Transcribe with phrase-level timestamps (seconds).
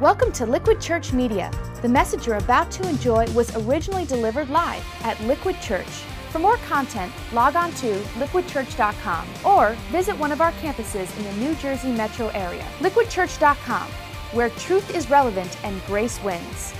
[0.00, 1.50] Welcome to Liquid Church Media.
[1.80, 5.86] The message you're about to enjoy was originally delivered live at Liquid Church.
[6.28, 11.32] For more content, log on to liquidchurch.com or visit one of our campuses in the
[11.42, 12.66] New Jersey metro area.
[12.80, 13.88] Liquidchurch.com,
[14.32, 16.74] where truth is relevant and grace wins.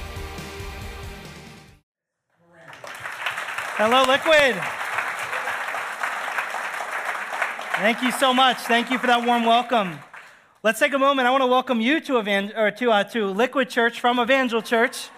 [3.78, 4.62] Hello, Liquid.
[7.76, 8.58] Thank you so much.
[8.58, 10.00] Thank you for that warm welcome.
[10.66, 11.28] Let's take a moment.
[11.28, 14.60] I want to welcome you to, Evangel- or to, uh, to Liquid Church from Evangel
[14.60, 15.10] Church.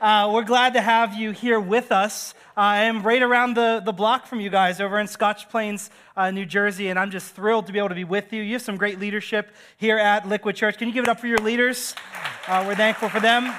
[0.00, 2.32] Uh, we're glad to have you here with us.
[2.56, 5.90] Uh, I am right around the, the block from you guys over in Scotch Plains,
[6.16, 8.40] uh, New Jersey, and I'm just thrilled to be able to be with you.
[8.40, 10.78] You have some great leadership here at Liquid Church.
[10.78, 11.94] Can you give it up for your leaders?
[12.48, 13.54] Uh, we're thankful for them.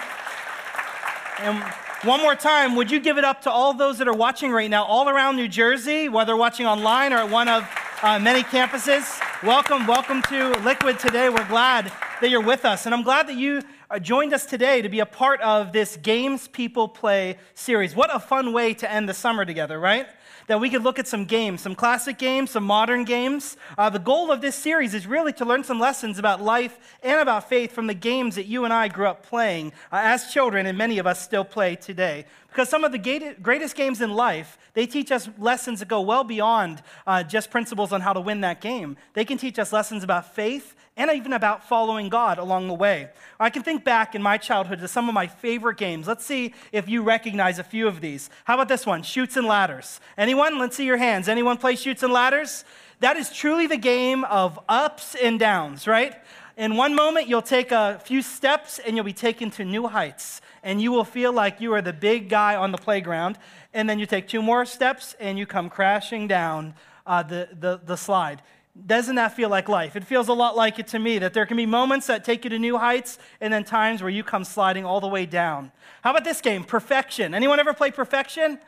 [1.42, 1.64] And
[2.10, 4.72] one more time, would you give it up to all those that are watching right
[4.72, 7.70] now, all around New Jersey, whether watching online or at one of
[8.06, 9.20] uh, many campuses?
[9.42, 11.28] Welcome, welcome to Liquid today.
[11.28, 11.92] We're glad
[12.22, 12.86] that you're with us.
[12.86, 15.98] And I'm glad that you uh, joined us today to be a part of this
[15.98, 17.96] Games People Play series.
[17.96, 20.06] What a fun way to end the summer together, right?
[20.46, 23.58] That we could look at some games, some classic games, some modern games.
[23.76, 27.20] Uh, the goal of this series is really to learn some lessons about life and
[27.20, 30.68] about faith from the games that you and I grew up playing uh, as children,
[30.68, 32.26] and many of us still play today.
[32.56, 36.24] Because some of the greatest games in life, they teach us lessons that go well
[36.24, 38.96] beyond uh, just principles on how to win that game.
[39.12, 43.10] They can teach us lessons about faith and even about following God along the way.
[43.42, 46.08] I can think back in my childhood to some of my favorite games.
[46.08, 48.30] Let's see if you recognize a few of these.
[48.46, 49.04] How about this one?
[49.04, 50.00] Chutes and Ladders.
[50.18, 50.58] Anyone?
[50.58, 51.28] Let's see your hands.
[51.28, 52.64] Anyone play Chutes and Ladders?
[53.02, 56.16] That is truly the game of ups and downs, right?
[56.58, 60.40] In one moment, you'll take a few steps and you'll be taken to new heights
[60.64, 63.38] and you will feel like you are the big guy on the playground.
[63.74, 66.74] And then you take two more steps and you come crashing down
[67.06, 68.42] uh, the, the, the slide.
[68.88, 69.98] Doesn't that feel like life?
[69.98, 72.46] It feels a lot like it to me that there can be moments that take
[72.46, 75.74] you to new heights and then times where you come sliding all the way down.
[76.04, 77.34] How about this game, Perfection?
[77.34, 78.60] Anyone ever play Perfection?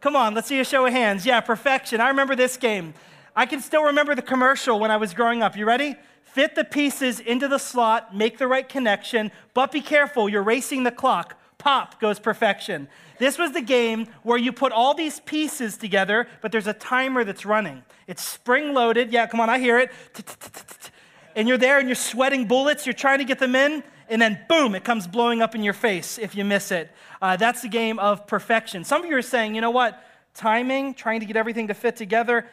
[0.00, 1.24] Come on, let's see a show of hands.
[1.24, 2.00] Yeah, Perfection.
[2.00, 2.94] I remember this game.
[3.36, 5.56] I can still remember the commercial when I was growing up.
[5.56, 5.96] You ready?
[6.32, 10.84] Fit the pieces into the slot, make the right connection, but be careful, you're racing
[10.84, 11.36] the clock.
[11.58, 12.88] Pop goes perfection.
[13.18, 17.22] This was the game where you put all these pieces together, but there's a timer
[17.22, 17.82] that's running.
[18.06, 19.12] It's spring loaded.
[19.12, 19.90] Yeah, come on, I hear it.
[21.36, 24.40] And you're there and you're sweating bullets, you're trying to get them in, and then
[24.48, 26.90] boom, it comes blowing up in your face if you miss it.
[27.20, 28.82] Uh, that's the game of perfection.
[28.82, 30.02] Some of you are saying, you know what?
[30.34, 32.46] Timing, trying to get everything to fit together,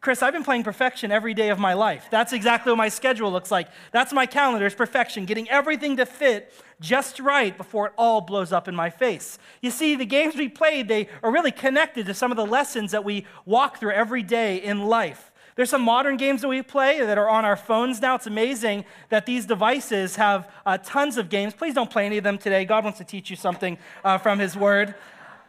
[0.00, 2.08] Chris, I've been playing perfection every day of my life.
[2.10, 3.68] That's exactly what my schedule looks like.
[3.92, 8.52] That's my calendar, it's perfection, getting everything to fit just right before it all blows
[8.52, 9.38] up in my face.
[9.62, 12.92] You see, the games we played, they are really connected to some of the lessons
[12.92, 15.32] that we walk through every day in life.
[15.54, 18.14] There's some modern games that we play that are on our phones now.
[18.14, 21.54] It's amazing that these devices have uh, tons of games.
[21.54, 22.66] Please don't play any of them today.
[22.66, 24.94] God wants to teach you something uh, from His Word.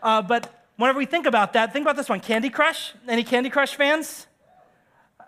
[0.02, 2.94] Uh, but whenever we think about that, think about this one Candy Crush.
[3.06, 4.28] Any Candy Crush fans?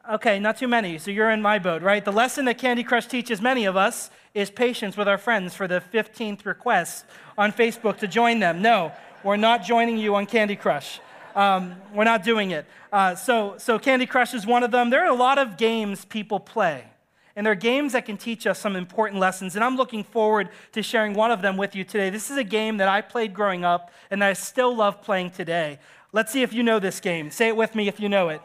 [0.09, 2.03] Okay, not too many, so you're in my boat, right?
[2.03, 5.67] The lesson that Candy Crush teaches many of us is patience with our friends for
[5.67, 7.05] the 15th request
[7.37, 8.59] on Facebook to join them.
[8.59, 8.91] No,
[9.23, 10.99] we're not joining you on Candy Crush.
[11.35, 12.65] Um, we're not doing it.
[12.91, 14.89] Uh, so, so Candy Crush is one of them.
[14.89, 16.85] There are a lot of games people play,
[17.35, 19.53] and there are games that can teach us some important lessons.
[19.53, 22.09] And I'm looking forward to sharing one of them with you today.
[22.09, 25.29] This is a game that I played growing up, and that I still love playing
[25.29, 25.77] today.
[26.11, 27.29] Let's see if you know this game.
[27.29, 28.41] Say it with me if you know it.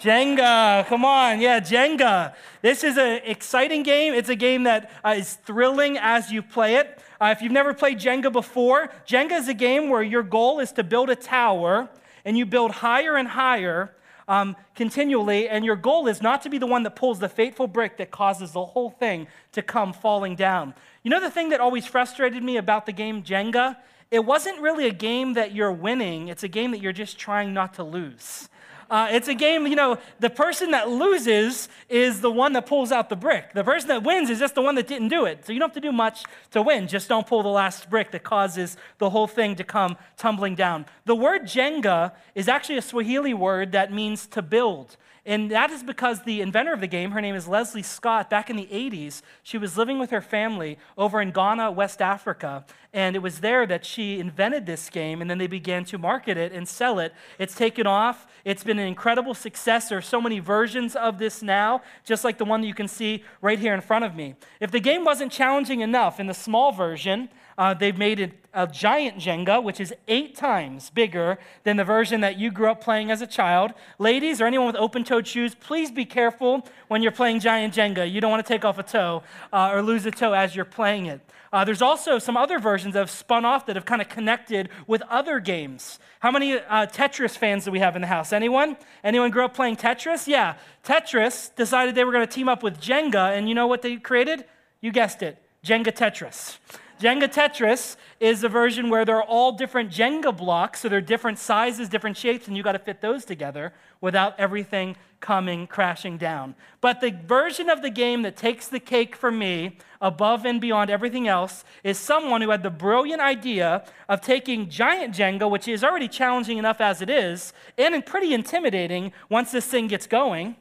[0.00, 2.34] Jenga, come on, yeah, Jenga.
[2.60, 4.12] This is an exciting game.
[4.12, 6.98] It's a game that uh, is thrilling as you play it.
[7.18, 10.70] Uh, if you've never played Jenga before, Jenga is a game where your goal is
[10.72, 11.88] to build a tower
[12.26, 13.90] and you build higher and higher
[14.28, 17.66] um, continually, and your goal is not to be the one that pulls the fateful
[17.66, 20.74] brick that causes the whole thing to come falling down.
[21.04, 23.76] You know the thing that always frustrated me about the game Jenga?
[24.10, 27.54] It wasn't really a game that you're winning, it's a game that you're just trying
[27.54, 28.48] not to lose.
[28.88, 32.92] Uh, it's a game, you know, the person that loses is the one that pulls
[32.92, 33.52] out the brick.
[33.52, 35.44] The person that wins is just the one that didn't do it.
[35.44, 36.86] So you don't have to do much to win.
[36.86, 40.86] Just don't pull the last brick that causes the whole thing to come tumbling down.
[41.04, 44.96] The word Jenga is actually a Swahili word that means to build.
[45.26, 48.48] And that is because the inventor of the game, her name is Leslie Scott, back
[48.48, 52.64] in the 80s, she was living with her family over in Ghana, West Africa.
[52.92, 56.36] And it was there that she invented this game, and then they began to market
[56.36, 57.12] it and sell it.
[57.40, 58.28] It's taken off.
[58.44, 59.88] It's been an incredible success.
[59.88, 62.86] There are so many versions of this now, just like the one that you can
[62.86, 64.36] see right here in front of me.
[64.60, 68.66] If the game wasn't challenging enough in the small version, Uh, they've made it a
[68.66, 73.10] giant Jenga, which is eight times bigger than the version that you grew up playing
[73.10, 73.72] as a child.
[73.98, 78.10] Ladies or anyone with open toed shoes, please be careful when you're playing giant Jenga.
[78.10, 79.22] You don't want to take off a toe
[79.52, 81.20] uh, or lose a toe as you're playing it.
[81.52, 84.68] Uh, there's also some other versions that have spun off that have kind of connected
[84.86, 85.98] with other games.
[86.20, 88.32] How many uh, Tetris fans do we have in the house?
[88.32, 88.76] Anyone?
[89.04, 90.26] Anyone grew up playing Tetris?
[90.26, 90.56] Yeah.
[90.84, 93.96] Tetris decided they were going to team up with Jenga, and you know what they
[93.96, 94.44] created?
[94.80, 96.58] You guessed it Jenga Tetris.
[97.00, 101.38] Jenga Tetris is a version where there are all different Jenga blocks, so they're different
[101.38, 106.54] sizes, different shapes, and you got to fit those together without everything coming crashing down.
[106.80, 110.88] But the version of the game that takes the cake for me, above and beyond
[110.88, 115.84] everything else, is someone who had the brilliant idea of taking giant Jenga, which is
[115.84, 120.56] already challenging enough as it is, and pretty intimidating once this thing gets going.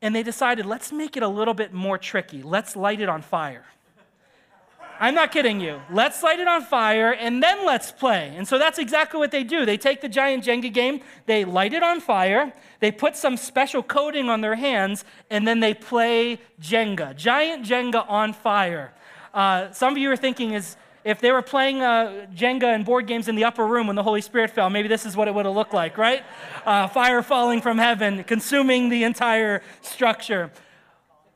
[0.00, 2.42] And they decided, let's make it a little bit more tricky.
[2.42, 3.66] Let's light it on fire.
[5.02, 5.82] I'm not kidding you.
[5.90, 8.32] Let's light it on fire and then let's play.
[8.36, 9.66] And so that's exactly what they do.
[9.66, 13.82] They take the giant Jenga game, they light it on fire, they put some special
[13.82, 17.16] coating on their hands, and then they play Jenga.
[17.16, 18.94] Giant Jenga on fire.
[19.34, 23.08] Uh, some of you are thinking, is if they were playing uh, Jenga and board
[23.08, 25.34] games in the upper room when the Holy Spirit fell, maybe this is what it
[25.34, 26.22] would have looked like, right?
[26.64, 30.52] Uh, fire falling from heaven, consuming the entire structure.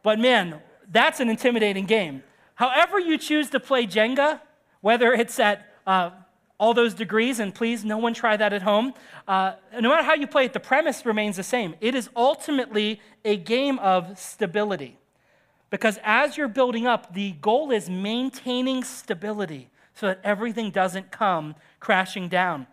[0.05, 2.23] But man, that's an intimidating game.
[2.57, 4.41] However, you choose to play Jenga,
[4.81, 6.11] whether it's at uh,
[6.59, 8.95] all those degrees, and please, no one try that at home.
[9.29, 11.75] Uh, no matter how you play it, the premise remains the same.
[11.81, 14.99] It is ultimately a game of stability.
[15.69, 21.55] Because as you're building up, the goal is maintaining stability so that everything doesn't come
[21.81, 22.67] crashing down.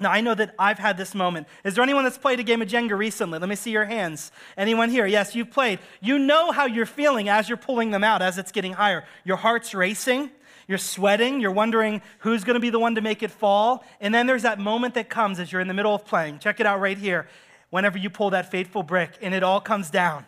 [0.00, 1.46] Now, I know that I've had this moment.
[1.64, 3.38] Is there anyone that's played a game of Jenga recently?
[3.38, 4.32] Let me see your hands.
[4.56, 5.06] Anyone here?
[5.06, 5.78] Yes, you've played.
[6.00, 9.04] You know how you're feeling as you're pulling them out, as it's getting higher.
[9.24, 10.30] Your heart's racing,
[10.66, 13.84] you're sweating, you're wondering who's going to be the one to make it fall.
[14.00, 16.38] And then there's that moment that comes as you're in the middle of playing.
[16.38, 17.28] Check it out right here.
[17.70, 20.24] Whenever you pull that fateful brick and it all comes down,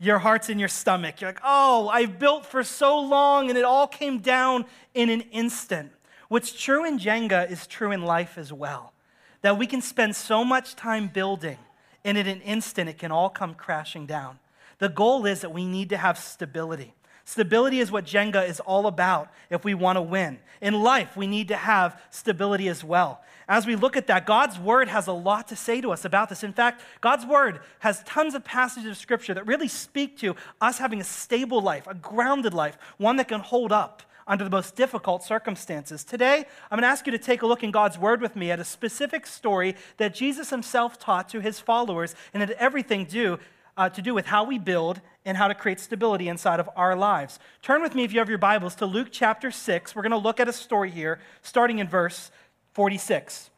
[0.00, 1.20] your heart's in your stomach.
[1.20, 4.64] You're like, oh, I've built for so long and it all came down
[4.94, 5.92] in an instant.
[6.28, 8.92] What's true in Jenga is true in life as well
[9.40, 11.58] that we can spend so much time building,
[12.04, 14.38] and in an instant, it can all come crashing down.
[14.78, 16.94] The goal is that we need to have stability.
[17.24, 20.38] Stability is what Jenga is all about if we want to win.
[20.60, 23.22] In life, we need to have stability as well.
[23.48, 26.30] As we look at that, God's word has a lot to say to us about
[26.30, 26.42] this.
[26.42, 30.78] In fact, God's word has tons of passages of scripture that really speak to us
[30.78, 34.76] having a stable life, a grounded life, one that can hold up under the most
[34.76, 36.04] difficult circumstances.
[36.04, 38.50] Today, I'm going to ask you to take a look in God's Word with me
[38.50, 43.40] at a specific story that Jesus himself taught to his followers and had everything do,
[43.78, 46.94] uh, to do with how we build and how to create stability inside of our
[46.94, 47.38] lives.
[47.62, 49.96] Turn with me, if you have your Bibles, to Luke chapter 6.
[49.96, 52.30] We're going to look at a story here, starting in verse
[52.74, 53.48] 46.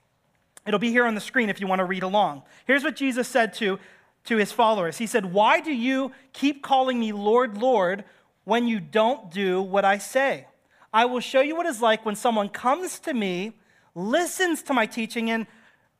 [0.67, 2.43] It'll be here on the screen if you want to read along.
[2.67, 3.81] Here's what Jesus said to,
[4.27, 8.05] to his followers He said, Why do you keep calling me Lord, Lord,
[8.45, 10.47] when you don't do what I say?
[10.93, 13.53] I will show you what it's like when someone comes to me,
[13.95, 15.47] listens to my teaching, and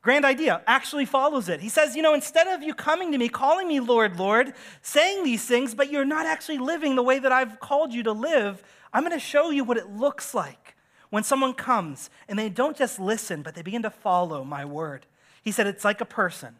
[0.01, 1.61] grand idea, actually follows it.
[1.61, 5.23] He says, You know, instead of you coming to me, calling me Lord, Lord, saying
[5.23, 8.63] these things, but you're not actually living the way that I've called you to live,
[8.93, 10.75] I'm going to show you what it looks like
[11.09, 15.05] when someone comes and they don't just listen, but they begin to follow my word.
[15.41, 16.55] He said, It's like a person.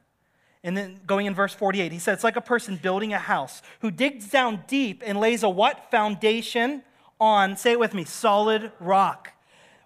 [0.64, 3.62] And then going in verse 48, he said, It's like a person building a house
[3.82, 5.90] who digs down deep and lays a what?
[5.92, 6.84] Foundation
[7.22, 9.32] on, say it with me, solid rock.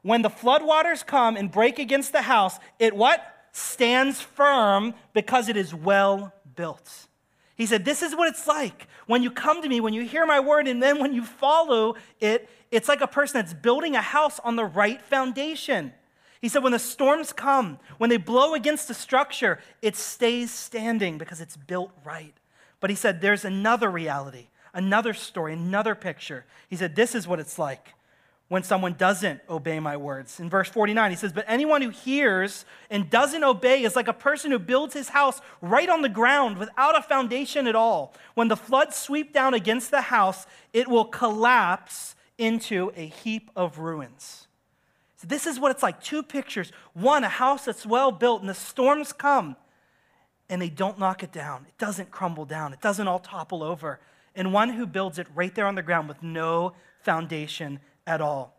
[0.02, 3.22] When the floodwaters come and break against the house, it what?
[3.52, 7.08] Stands firm because it is well built.
[7.56, 10.26] He said, This is what it's like when you come to me, when you hear
[10.26, 14.02] my word, and then when you follow it, it's like a person that's building a
[14.02, 15.94] house on the right foundation.
[16.42, 21.18] He said, When the storms come, when they blow against the structure, it stays standing
[21.18, 22.34] because it's built right.
[22.80, 26.46] But he said, There's another reality another story, another picture.
[26.70, 27.94] He said, This is what it's like
[28.48, 30.40] when someone doesn't obey my words.
[30.40, 34.14] In verse 49, he says, But anyone who hears and doesn't obey is like a
[34.14, 38.14] person who builds his house right on the ground without a foundation at all.
[38.36, 43.80] When the floods sweep down against the house, it will collapse into a heap of
[43.80, 44.48] ruins.
[45.16, 46.72] So this is what it's like two pictures.
[46.94, 49.56] One, a house that's well built, and the storms come,
[50.50, 51.66] and they don't knock it down.
[51.68, 54.00] It doesn't crumble down, it doesn't all topple over
[54.36, 58.56] and one who builds it right there on the ground with no foundation at all.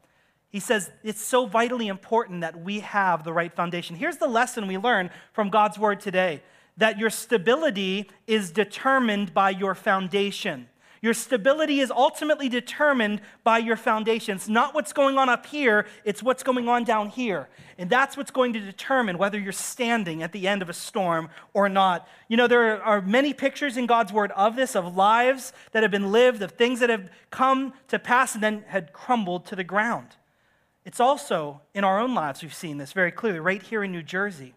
[0.49, 3.97] He says it's so vitally important that we have the right foundation.
[3.97, 6.43] Here's the lesson we learn from God's word today
[6.79, 10.69] that your stability is determined by your foundation.
[11.07, 14.49] Your stability is ultimately determined by your foundations.
[14.49, 17.49] Not what's going on up here, it's what's going on down here.
[17.79, 21.29] And that's what's going to determine whether you're standing at the end of a storm
[21.55, 22.09] or not.
[22.27, 25.93] You know, there are many pictures in God's word of this, of lives that have
[25.93, 29.63] been lived, of things that have come to pass and then had crumbled to the
[29.63, 30.17] ground.
[30.85, 34.03] It's also in our own lives, we've seen this very clearly, right here in New
[34.03, 34.55] Jersey.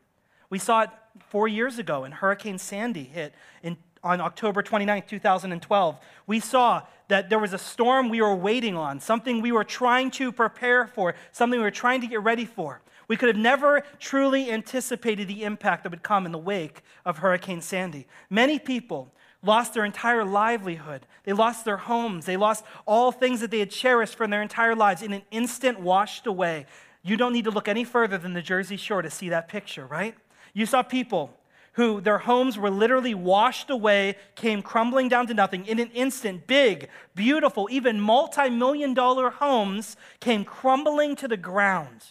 [0.49, 0.89] We saw it
[1.19, 5.99] four years ago when Hurricane Sandy hit in, on October 29, 2012.
[6.27, 10.11] We saw that there was a storm we were waiting on, something we were trying
[10.11, 12.81] to prepare for, something we were trying to get ready for.
[13.07, 17.17] We could have never truly anticipated the impact that would come in the wake of
[17.17, 18.07] Hurricane Sandy.
[18.29, 21.07] Many people lost their entire livelihood.
[21.23, 22.25] They lost their homes.
[22.25, 25.79] They lost all things that they had cherished for their entire lives in an instant
[25.79, 26.67] washed away.
[27.01, 29.87] You don't need to look any further than the Jersey Shore to see that picture,
[29.87, 30.15] right?
[30.53, 31.33] You saw people
[31.79, 36.45] who their homes were literally washed away, came crumbling down to nothing in an instant.
[36.45, 42.03] Big, beautiful, even multi million dollar homes came crumbling to the ground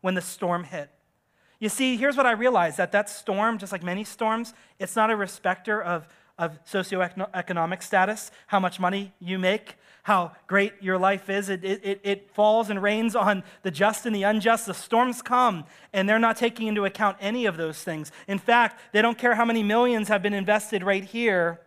[0.00, 0.90] when the storm hit.
[1.60, 5.12] You see, here's what I realized that that storm, just like many storms, it's not
[5.12, 11.30] a respecter of of socioeconomic status, how much money you make, how great your life
[11.30, 11.48] is.
[11.48, 14.66] It, it, it falls and rains on the just and the unjust.
[14.66, 18.12] The storms come, and they're not taking into account any of those things.
[18.28, 21.60] In fact, they don't care how many millions have been invested right here.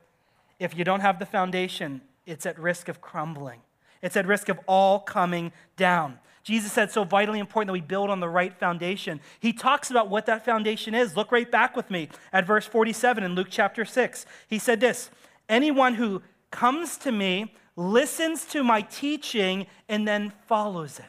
[0.60, 3.62] If you don't have the foundation, it's at risk of crumbling,
[4.02, 6.20] it's at risk of all coming down.
[6.44, 9.20] Jesus said so vitally important that we build on the right foundation.
[9.40, 11.18] He talks about what that foundation is.
[11.18, 14.26] Look right back with me at verse 47 in Luke chapter 6.
[14.48, 15.10] He said this
[15.50, 21.06] Anyone who comes to me, listens to my teaching, and then follows it.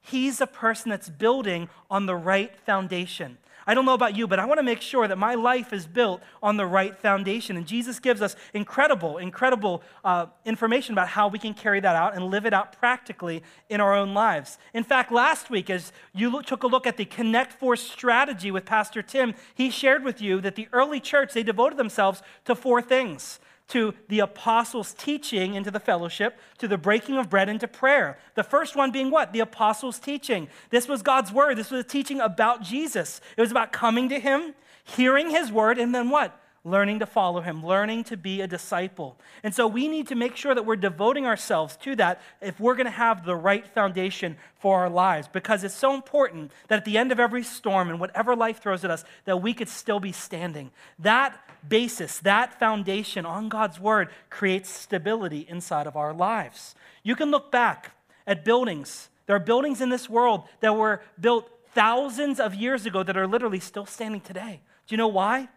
[0.00, 3.36] He's a person that's building on the right foundation.
[3.66, 5.86] I don't know about you, but I want to make sure that my life is
[5.86, 7.58] built on the right foundation.
[7.58, 12.16] And Jesus gives us incredible, incredible uh, information about how we can carry that out
[12.16, 14.56] and live it out practically in our own lives.
[14.72, 18.50] In fact, last week, as you look, took a look at the Connect Force strategy
[18.50, 22.54] with Pastor Tim, he shared with you that the early church, they devoted themselves to
[22.54, 23.38] four things
[23.68, 28.18] to the apostles' teaching into the fellowship, to the breaking of bread, into prayer.
[28.34, 29.32] The first one being what?
[29.32, 30.48] The apostles' teaching.
[30.70, 31.56] This was God's word.
[31.56, 33.20] This was a teaching about Jesus.
[33.36, 36.38] It was about coming to him, hearing his word, and then what?
[36.70, 39.18] Learning to follow him, learning to be a disciple.
[39.42, 42.74] And so we need to make sure that we're devoting ourselves to that if we're
[42.74, 46.84] going to have the right foundation for our lives because it's so important that at
[46.84, 50.00] the end of every storm and whatever life throws at us that we could still
[50.00, 50.70] be standing.
[50.98, 56.74] That basis, that foundation on God's word creates stability inside of our lives.
[57.02, 57.92] You can look back
[58.26, 59.08] at buildings.
[59.26, 63.26] There are buildings in this world that were built thousands of years ago that are
[63.26, 64.60] literally still standing today.
[64.86, 65.48] Do you know why?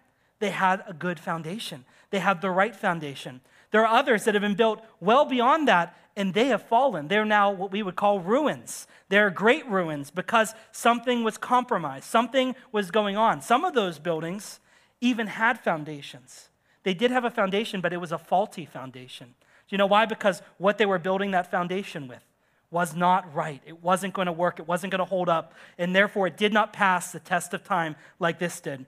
[0.41, 1.85] They had a good foundation.
[2.09, 3.39] They had the right foundation.
[3.71, 7.07] There are others that have been built well beyond that, and they have fallen.
[7.07, 8.87] They're now what we would call ruins.
[9.07, 13.41] They're great ruins because something was compromised, something was going on.
[13.41, 14.59] Some of those buildings
[14.99, 16.49] even had foundations.
[16.83, 19.35] They did have a foundation, but it was a faulty foundation.
[19.37, 20.05] Do you know why?
[20.05, 22.23] Because what they were building that foundation with
[22.71, 23.61] was not right.
[23.65, 24.59] It wasn't going to work.
[24.59, 25.53] It wasn't going to hold up.
[25.77, 28.85] And therefore, it did not pass the test of time like this did.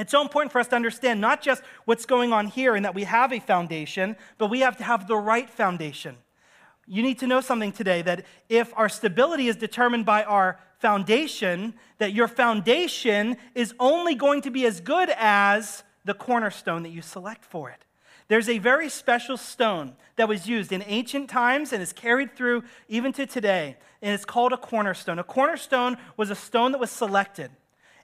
[0.00, 2.94] It's so important for us to understand not just what's going on here and that
[2.94, 6.16] we have a foundation, but we have to have the right foundation.
[6.86, 11.74] You need to know something today that if our stability is determined by our foundation,
[11.98, 17.02] that your foundation is only going to be as good as the cornerstone that you
[17.02, 17.84] select for it.
[18.28, 22.64] There's a very special stone that was used in ancient times and is carried through
[22.88, 25.18] even to today, and it's called a cornerstone.
[25.18, 27.50] A cornerstone was a stone that was selected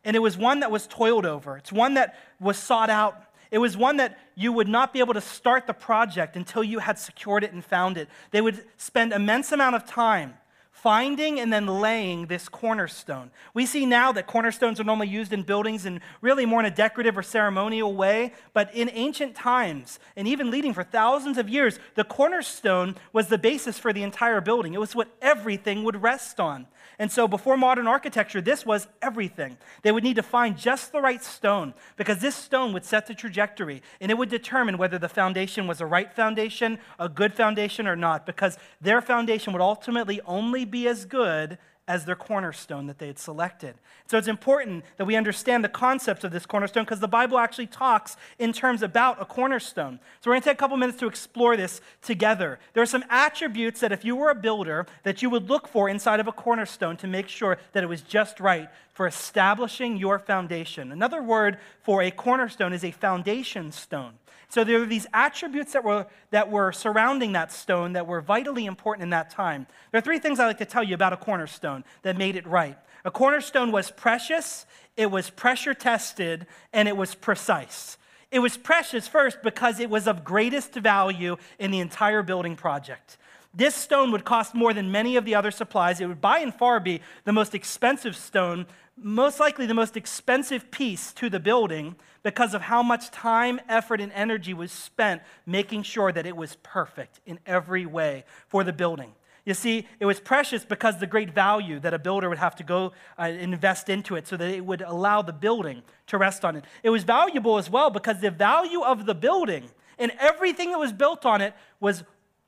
[0.06, 1.56] and it was one that was toiled over.
[1.56, 3.24] It's one that was sought out.
[3.50, 6.78] It was one that you would not be able to start the project until you
[6.78, 8.08] had secured it and found it.
[8.30, 10.34] They would spend immense amount of time
[10.76, 13.30] finding and then laying this cornerstone.
[13.54, 16.70] We see now that cornerstones are normally used in buildings and really more in a
[16.70, 21.78] decorative or ceremonial way, but in ancient times, and even leading for thousands of years,
[21.94, 24.74] the cornerstone was the basis for the entire building.
[24.74, 26.66] It was what everything would rest on.
[26.98, 29.58] And so, before modern architecture, this was everything.
[29.82, 33.14] They would need to find just the right stone because this stone would set the
[33.14, 37.86] trajectory and it would determine whether the foundation was a right foundation, a good foundation,
[37.86, 41.58] or not, because their foundation would ultimately only be as good
[41.88, 43.74] as their cornerstone that they had selected.
[44.08, 47.68] So it's important that we understand the concepts of this cornerstone because the Bible actually
[47.68, 50.00] talks in terms about a cornerstone.
[50.20, 52.58] So we're going to take a couple minutes to explore this together.
[52.72, 55.88] There are some attributes that if you were a builder that you would look for
[55.88, 60.18] inside of a cornerstone to make sure that it was just right for establishing your
[60.18, 60.90] foundation.
[60.90, 64.14] Another word for a cornerstone is a foundation stone.
[64.48, 68.66] So there were these attributes that were, that were surrounding that stone that were vitally
[68.66, 69.66] important in that time.
[69.90, 72.46] There are three things I like to tell you about a cornerstone that made it
[72.46, 72.78] right.
[73.04, 77.98] A cornerstone was precious, it was pressure tested, and it was precise.
[78.30, 83.18] It was precious first because it was of greatest value in the entire building project.
[83.56, 85.98] This stone would cost more than many of the other supplies.
[85.98, 88.66] It would by and far be the most expensive stone,
[88.98, 93.98] most likely the most expensive piece to the building because of how much time, effort,
[93.98, 98.74] and energy was spent making sure that it was perfect in every way for the
[98.74, 99.14] building.
[99.46, 102.64] You see, it was precious because the great value that a builder would have to
[102.64, 106.56] go uh, invest into it so that it would allow the building to rest on
[106.56, 106.64] it.
[106.82, 110.92] It was valuable as well because the value of the building and everything that was
[110.92, 112.04] built on it was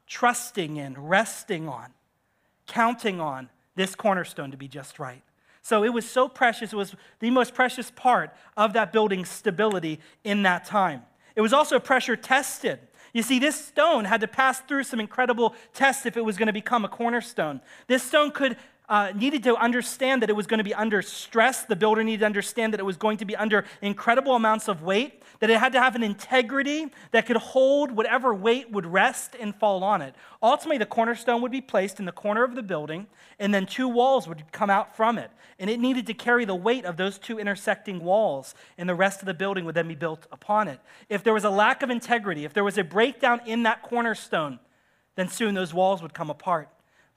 [0.08, 1.92] trusting in, resting on,
[2.66, 5.22] counting on this cornerstone to be just right.
[5.62, 6.72] So it was so precious.
[6.72, 11.02] It was the most precious part of that building's stability in that time.
[11.36, 12.80] It was also pressure tested.
[13.12, 16.46] You see, this stone had to pass through some incredible tests if it was going
[16.46, 17.60] to become a cornerstone.
[17.86, 18.56] This stone could
[18.88, 21.64] uh, needed to understand that it was going to be under stress.
[21.64, 24.82] The builder needed to understand that it was going to be under incredible amounts of
[24.82, 29.36] weight, that it had to have an integrity that could hold whatever weight would rest
[29.38, 30.14] and fall on it.
[30.42, 33.06] Ultimately, the cornerstone would be placed in the corner of the building,
[33.38, 35.30] and then two walls would come out from it.
[35.58, 39.20] And it needed to carry the weight of those two intersecting walls, and the rest
[39.20, 40.80] of the building would then be built upon it.
[41.08, 44.60] If there was a lack of integrity, if there was a breakdown in that cornerstone,
[45.16, 46.68] then soon those walls would come apart.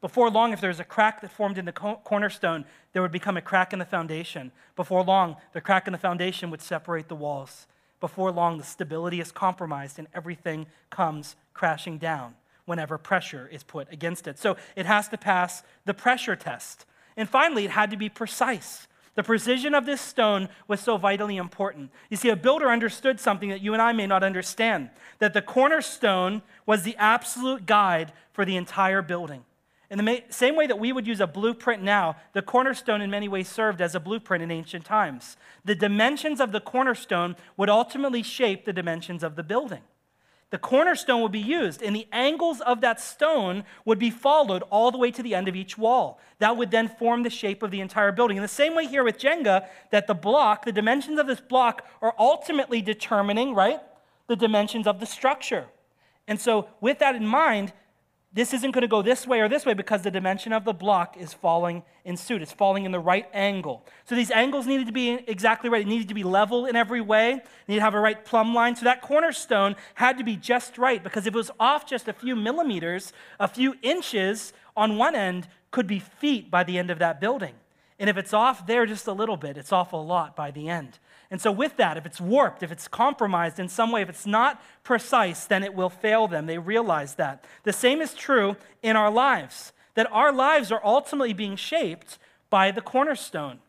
[0.01, 3.37] Before long, if there was a crack that formed in the cornerstone, there would become
[3.37, 4.51] a crack in the foundation.
[4.75, 7.67] Before long, the crack in the foundation would separate the walls.
[7.99, 12.33] Before long, the stability is compromised and everything comes crashing down
[12.65, 14.39] whenever pressure is put against it.
[14.39, 16.85] So it has to pass the pressure test.
[17.15, 18.87] And finally, it had to be precise.
[19.13, 21.91] The precision of this stone was so vitally important.
[22.09, 24.89] You see, a builder understood something that you and I may not understand
[25.19, 29.43] that the cornerstone was the absolute guide for the entire building.
[29.91, 33.27] In the same way that we would use a blueprint now, the cornerstone in many
[33.27, 35.35] ways served as a blueprint in ancient times.
[35.65, 39.81] The dimensions of the cornerstone would ultimately shape the dimensions of the building.
[40.49, 44.91] The cornerstone would be used, and the angles of that stone would be followed all
[44.91, 46.21] the way to the end of each wall.
[46.39, 48.37] That would then form the shape of the entire building.
[48.37, 51.85] In the same way here with Jenga, that the block, the dimensions of this block,
[52.01, 53.81] are ultimately determining, right,
[54.27, 55.65] the dimensions of the structure.
[56.29, 57.73] And so, with that in mind,
[58.33, 60.73] this isn't going to go this way or this way because the dimension of the
[60.73, 62.41] block is falling in suit.
[62.41, 63.85] It's falling in the right angle.
[64.05, 65.81] So these angles needed to be exactly right.
[65.81, 67.33] It needed to be level in every way.
[67.33, 68.77] It needed to have a right plumb line.
[68.77, 72.13] So that cornerstone had to be just right because if it was off just a
[72.13, 76.99] few millimeters, a few inches on one end could be feet by the end of
[76.99, 77.55] that building.
[77.99, 80.69] And if it's off there just a little bit, it's off a lot by the
[80.69, 80.99] end.
[81.31, 84.27] And so, with that, if it's warped, if it's compromised in some way, if it's
[84.27, 86.45] not precise, then it will fail them.
[86.45, 87.45] They realize that.
[87.63, 92.69] The same is true in our lives, that our lives are ultimately being shaped by
[92.69, 93.59] the cornerstone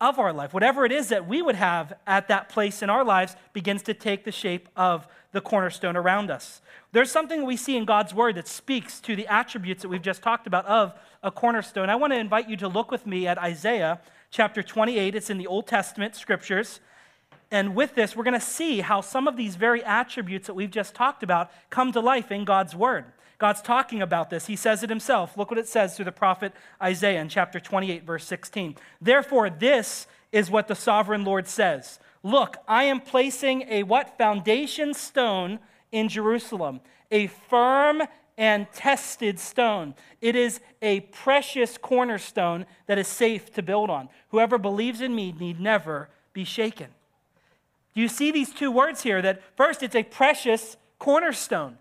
[0.00, 0.52] of our life.
[0.52, 3.94] Whatever it is that we would have at that place in our lives begins to
[3.94, 6.60] take the shape of the cornerstone around us.
[6.92, 10.22] There's something we see in God's word that speaks to the attributes that we've just
[10.22, 10.92] talked about of
[11.22, 11.88] a cornerstone.
[11.88, 15.14] I want to invite you to look with me at Isaiah chapter 28.
[15.14, 16.80] It's in the Old Testament scriptures.
[17.50, 20.70] And with this, we're going to see how some of these very attributes that we've
[20.70, 23.04] just talked about come to life in God's Word.
[23.38, 24.46] God's talking about this.
[24.46, 25.36] He says it himself.
[25.36, 28.76] Look what it says through the prophet Isaiah in chapter 28, verse 16.
[29.00, 34.18] Therefore, this is what the sovereign Lord says Look, I am placing a what?
[34.18, 35.60] Foundation stone
[35.92, 36.80] in Jerusalem,
[37.10, 38.02] a firm
[38.38, 39.94] and tested stone.
[40.20, 44.08] It is a precious cornerstone that is safe to build on.
[44.30, 46.88] Whoever believes in me need never be shaken.
[47.96, 49.22] You see these two words here?
[49.22, 51.78] That first, it's a precious cornerstone,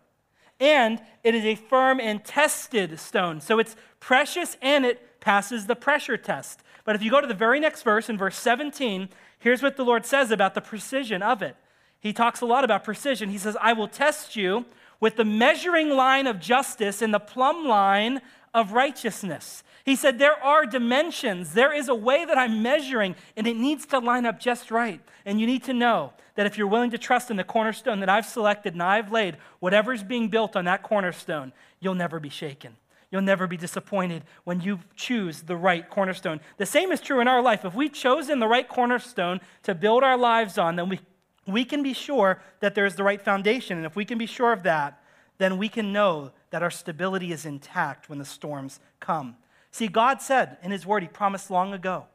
[0.59, 3.41] and it is a firm and tested stone.
[3.41, 6.61] So it's precious and it passes the pressure test.
[6.85, 9.83] But if you go to the very next verse, in verse 17, here's what the
[9.83, 11.57] Lord says about the precision of it.
[11.99, 13.29] He talks a lot about precision.
[13.29, 14.65] He says, I will test you
[15.01, 18.21] with the measuring line of justice and the plumb line
[18.55, 19.63] of righteousness.
[19.83, 21.53] He said, There are dimensions.
[21.53, 24.99] There is a way that I'm measuring, and it needs to line up just right.
[25.25, 28.09] And you need to know that if you're willing to trust in the cornerstone that
[28.09, 32.77] I've selected and I've laid, whatever's being built on that cornerstone, you'll never be shaken.
[33.11, 36.39] You'll never be disappointed when you choose the right cornerstone.
[36.57, 37.63] The same is true in our life.
[37.63, 40.99] If we've chosen the right cornerstone to build our lives on, then we,
[41.45, 43.77] we can be sure that there's the right foundation.
[43.77, 45.01] And if we can be sure of that,
[45.37, 49.35] then we can know that our stability is intact when the storms come.
[49.71, 52.05] See, God said in His Word, He promised long ago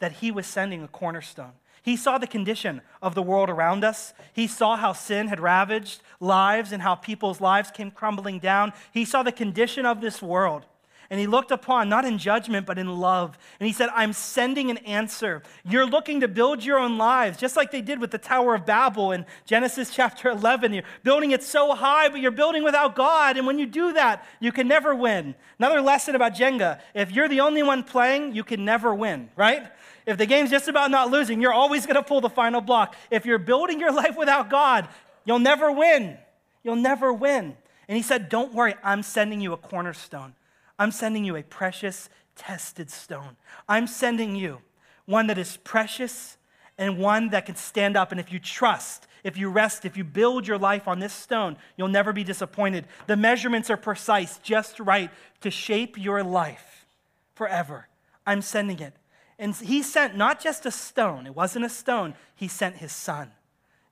[0.00, 1.52] that He was sending a cornerstone.
[1.82, 4.12] He saw the condition of the world around us.
[4.34, 8.74] He saw how sin had ravaged lives and how people's lives came crumbling down.
[8.92, 10.66] He saw the condition of this world.
[11.10, 13.38] And he looked upon, not in judgment, but in love.
[13.58, 15.42] And he said, I'm sending an answer.
[15.64, 18.66] You're looking to build your own lives, just like they did with the Tower of
[18.66, 20.74] Babel in Genesis chapter 11.
[20.74, 23.38] You're building it so high, but you're building without God.
[23.38, 25.34] And when you do that, you can never win.
[25.58, 29.66] Another lesson about Jenga if you're the only one playing, you can never win, right?
[30.04, 32.94] If the game's just about not losing, you're always going to pull the final block.
[33.10, 34.88] If you're building your life without God,
[35.24, 36.18] you'll never win.
[36.62, 37.56] You'll never win.
[37.88, 40.34] And he said, Don't worry, I'm sending you a cornerstone.
[40.78, 43.36] I'm sending you a precious, tested stone.
[43.68, 44.58] I'm sending you
[45.06, 46.36] one that is precious
[46.76, 48.12] and one that can stand up.
[48.12, 51.56] And if you trust, if you rest, if you build your life on this stone,
[51.76, 52.86] you'll never be disappointed.
[53.06, 55.10] The measurements are precise, just right
[55.40, 56.86] to shape your life
[57.34, 57.88] forever.
[58.26, 58.94] I'm sending it.
[59.38, 63.32] And he sent not just a stone, it wasn't a stone, he sent his son.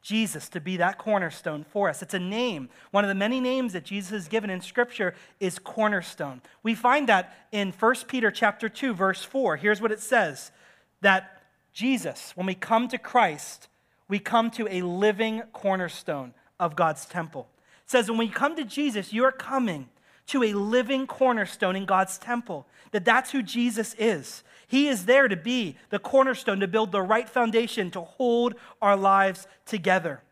[0.06, 2.00] Jesus to be that cornerstone for us.
[2.00, 2.68] It's a name.
[2.92, 6.42] One of the many names that Jesus has given in scripture is cornerstone.
[6.62, 9.56] We find that in 1 Peter chapter 2 verse 4.
[9.56, 10.52] Here's what it says
[11.00, 11.42] that
[11.72, 13.66] Jesus, when we come to Christ,
[14.08, 17.48] we come to a living cornerstone of God's temple.
[17.84, 19.88] It says when we come to Jesus, you are coming
[20.28, 22.66] to a living cornerstone in God's temple.
[22.92, 24.42] That that's who Jesus is.
[24.66, 28.96] He is there to be the cornerstone, to build the right foundation, to hold our
[28.96, 30.22] lives together.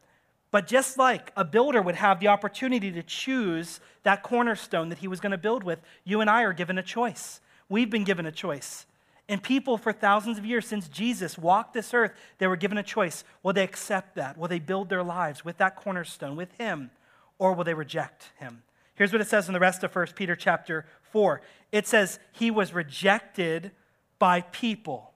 [0.51, 5.09] But just like a builder would have the opportunity to choose that cornerstone that he
[5.09, 7.41] was going to build with, you and I are given a choice.
[7.69, 8.87] We've been given a choice.
[9.29, 12.83] And people for thousands of years since Jesus walked this earth, they were given a
[12.83, 13.25] choice.
[13.43, 14.37] Will they accept that?
[14.37, 16.91] Will they build their lives with that cornerstone, with him?
[17.39, 18.63] Or will they reject him?
[18.95, 21.41] Here's what it says in the rest of 1 Peter chapter 4.
[21.73, 23.73] It says, He was rejected
[24.19, 25.13] by people,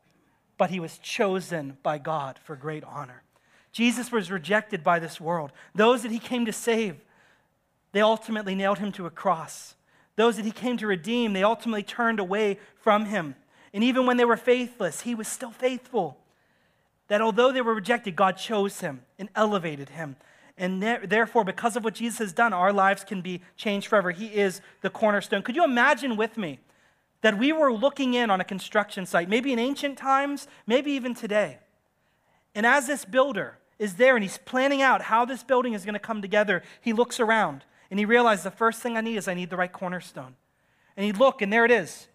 [0.56, 3.22] but he was chosen by God for great honor.
[3.72, 5.52] Jesus was rejected by this world.
[5.74, 6.96] Those that he came to save,
[7.92, 9.76] they ultimately nailed him to a cross.
[10.16, 13.36] Those that he came to redeem, they ultimately turned away from him.
[13.72, 16.18] And even when they were faithless, he was still faithful.
[17.06, 20.16] That although they were rejected, God chose him and elevated him.
[20.58, 24.10] And therefore, because of what Jesus has done, our lives can be changed forever.
[24.10, 25.42] He is the cornerstone.
[25.42, 26.58] Could you imagine with me
[27.20, 31.14] that we were looking in on a construction site, maybe in ancient times, maybe even
[31.14, 31.58] today.
[32.54, 35.94] And as this builder is there and he's planning out how this building is going
[35.94, 39.28] to come together, he looks around and he realizes the first thing I need is
[39.28, 40.36] I need the right cornerstone.
[40.96, 42.08] And he'd look, and there it is,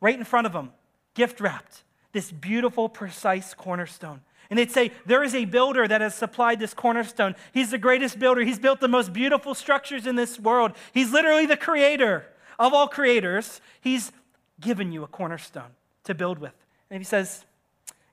[0.00, 0.70] right in front of him,
[1.14, 4.22] gift wrapped, this beautiful, precise cornerstone.
[4.50, 7.34] And they'd say, There is a builder that has supplied this cornerstone.
[7.52, 8.42] He's the greatest builder.
[8.42, 10.72] He's built the most beautiful structures in this world.
[10.92, 12.26] He's literally the creator
[12.58, 14.12] of all creators, he's
[14.60, 15.70] given you a cornerstone
[16.04, 16.54] to build with.
[16.90, 17.44] And he says,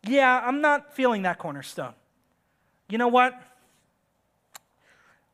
[0.04, 1.93] Yeah, I'm not feeling that cornerstone,
[2.89, 3.41] you know what?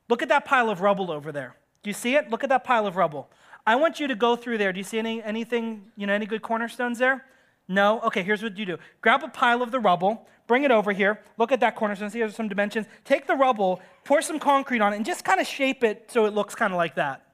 [0.08, 1.56] Look at that pile of rubble over there.
[1.82, 2.30] Do you see it?
[2.30, 3.28] Look at that pile of rubble.
[3.66, 4.72] I want you to go through there.
[4.72, 7.24] Do you see any, anything, you know, any good cornerstones there?
[7.72, 8.00] No?
[8.00, 11.20] Okay, here's what you do grab a pile of the rubble, bring it over here,
[11.38, 12.86] look at that cornerstone, see there's some dimensions.
[13.04, 16.26] Take the rubble, pour some concrete on it, and just kind of shape it so
[16.26, 17.26] it looks kind of like that.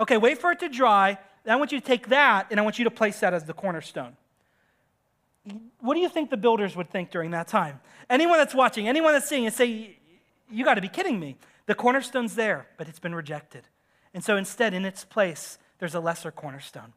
[0.00, 1.18] Okay, wait for it to dry.
[1.46, 3.54] I want you to take that and I want you to place that as the
[3.54, 4.16] cornerstone.
[5.80, 7.80] What do you think the builders would think during that time?
[8.10, 9.96] Anyone that's watching, anyone that's seeing, and say,
[10.50, 11.36] You got to be kidding me.
[11.66, 13.62] The cornerstone's there, but it's been rejected.
[14.12, 16.92] And so instead, in its place, there's a lesser cornerstone,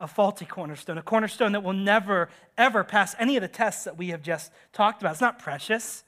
[0.00, 3.96] a faulty cornerstone, a cornerstone that will never, ever pass any of the tests that
[3.96, 5.12] we have just talked about.
[5.12, 6.04] It's not precious,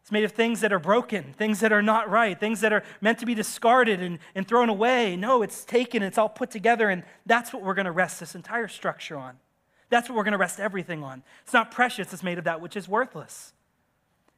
[0.00, 2.82] it's made of things that are broken, things that are not right, things that are
[3.00, 5.14] meant to be discarded and, and thrown away.
[5.14, 8.34] No, it's taken, it's all put together, and that's what we're going to rest this
[8.34, 9.36] entire structure on.
[9.90, 11.22] That's what we're going to rest everything on.
[11.44, 13.52] It's not precious, it's made of that which is worthless.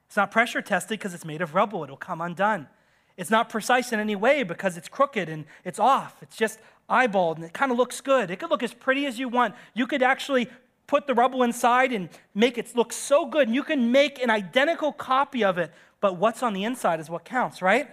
[0.07, 2.69] It's not pressure tested because it's made of rubble, it'll come undone.
[3.17, 6.17] It's not precise in any way because it's crooked and it's off.
[6.21, 8.31] It's just eyeballed and it kind of looks good.
[8.31, 9.55] It could look as pretty as you want.
[9.75, 10.49] You could actually
[10.87, 13.49] put the rubble inside and make it look so good.
[13.49, 17.09] And you can make an identical copy of it, but what's on the inside is
[17.09, 17.89] what counts, right?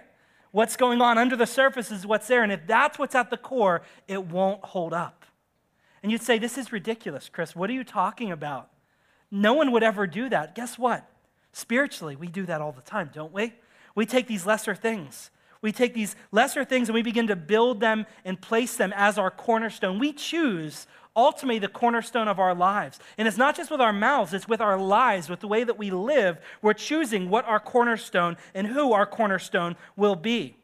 [0.50, 2.42] What's going on under the surface is what's there.
[2.42, 5.24] And if that's what's at the core, it won't hold up.
[6.02, 7.56] And you'd say, This is ridiculous, Chris.
[7.56, 8.68] What are you talking about?
[9.30, 10.54] No one would ever do that.
[10.54, 11.08] Guess what?
[11.52, 13.54] Spiritually, we do that all the time, don't we?
[13.94, 15.30] We take these lesser things.
[15.62, 19.16] We take these lesser things and we begin to build them and place them as
[19.16, 19.98] our cornerstone.
[19.98, 22.98] We choose ultimately the cornerstone of our lives.
[23.16, 25.78] And it's not just with our mouths, it's with our lives, with the way that
[25.78, 26.38] we live.
[26.60, 30.56] We're choosing what our cornerstone and who our cornerstone will be.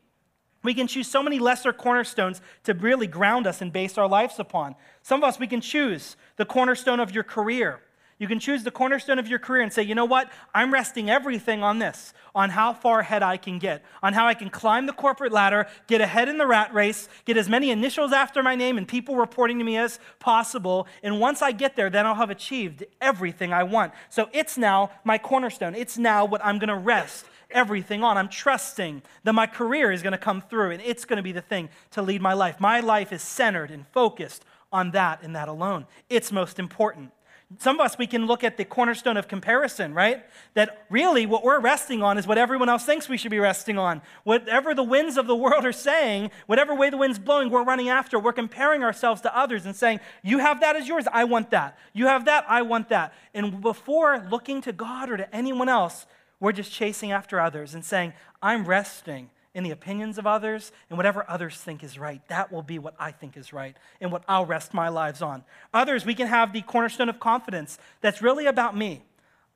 [0.64, 4.40] We can choose so many lesser cornerstones to really ground us and base our lives
[4.40, 4.74] upon.
[5.02, 7.80] Some of us, we can choose the cornerstone of your career.
[8.18, 10.31] You can choose the cornerstone of your career and say, you know what?
[10.52, 14.35] I'm resting everything on this, on how far ahead I can get, on how I
[14.35, 18.12] can climb the corporate ladder, get ahead in the rat race, get as many initials
[18.12, 20.88] after my name and people reporting to me as possible.
[21.04, 23.92] And once I get there, then I'll have achieved everything I want.
[24.09, 25.76] So it's now my cornerstone.
[25.76, 28.16] It's now what I'm going to rest everything on.
[28.16, 31.33] I'm trusting that my career is going to come through and it's going to be
[31.33, 32.59] the thing to lead my life.
[32.59, 35.87] My life is centered and focused on that and that alone.
[36.11, 37.12] It's most important.
[37.56, 40.22] Some of us, we can look at the cornerstone of comparison, right?
[40.52, 43.78] That really what we're resting on is what everyone else thinks we should be resting
[43.78, 44.02] on.
[44.24, 47.88] Whatever the winds of the world are saying, whatever way the wind's blowing, we're running
[47.88, 48.18] after.
[48.18, 51.78] We're comparing ourselves to others and saying, You have that as yours, I want that.
[51.94, 53.14] You have that, I want that.
[53.32, 56.04] And before looking to God or to anyone else,
[56.40, 60.96] we're just chasing after others and saying, I'm resting in the opinions of others and
[60.96, 62.22] whatever others think is right.
[62.28, 65.42] That will be what I think is right and what I'll rest my lives on.
[65.74, 69.02] Others, we can have the cornerstone of confidence that's really about me.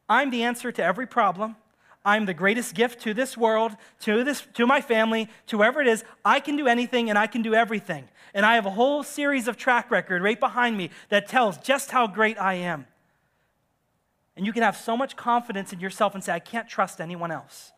[0.08, 1.54] I'm the answer to every problem.
[2.04, 5.86] I'm the greatest gift to this world, to, this, to my family, to whoever it
[5.86, 6.02] is.
[6.24, 8.08] I can do anything and I can do everything.
[8.34, 11.92] And I have a whole series of track record right behind me that tells just
[11.92, 12.88] how great I am.
[14.36, 17.30] And you can have so much confidence in yourself and say, I can't trust anyone
[17.30, 17.70] else.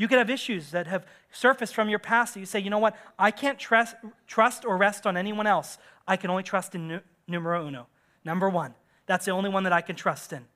[0.00, 2.78] You could have issues that have surfaced from your past that you say, you know
[2.78, 5.76] what, I can't trust, trust or rest on anyone else.
[6.08, 7.86] I can only trust in numero uno,
[8.24, 8.72] number one.
[9.04, 10.46] That's the only one that I can trust in.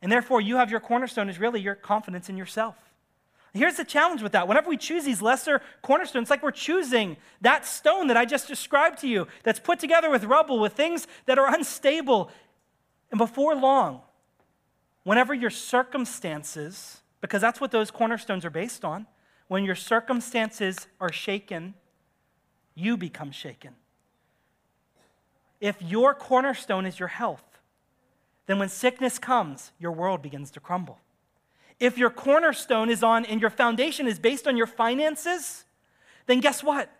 [0.00, 2.76] And therefore, you have your cornerstone is really your confidence in yourself.
[3.52, 4.46] Here's the challenge with that.
[4.46, 8.46] Whenever we choose these lesser cornerstones, it's like we're choosing that stone that I just
[8.46, 12.30] described to you that's put together with rubble, with things that are unstable.
[13.10, 14.02] And before long,
[15.02, 19.06] whenever your circumstances because that's what those cornerstones are based on.
[19.48, 21.74] When your circumstances are shaken,
[22.74, 23.76] you become shaken.
[25.60, 27.44] If your cornerstone is your health,
[28.46, 30.98] then when sickness comes, your world begins to crumble.
[31.78, 35.64] If your cornerstone is on and your foundation is based on your finances,
[36.26, 36.90] then guess what?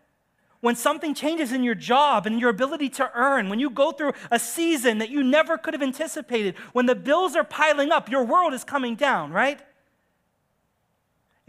[0.61, 4.13] When something changes in your job and your ability to earn, when you go through
[4.31, 8.25] a season that you never could have anticipated, when the bills are piling up, your
[8.25, 9.61] world is coming down, right?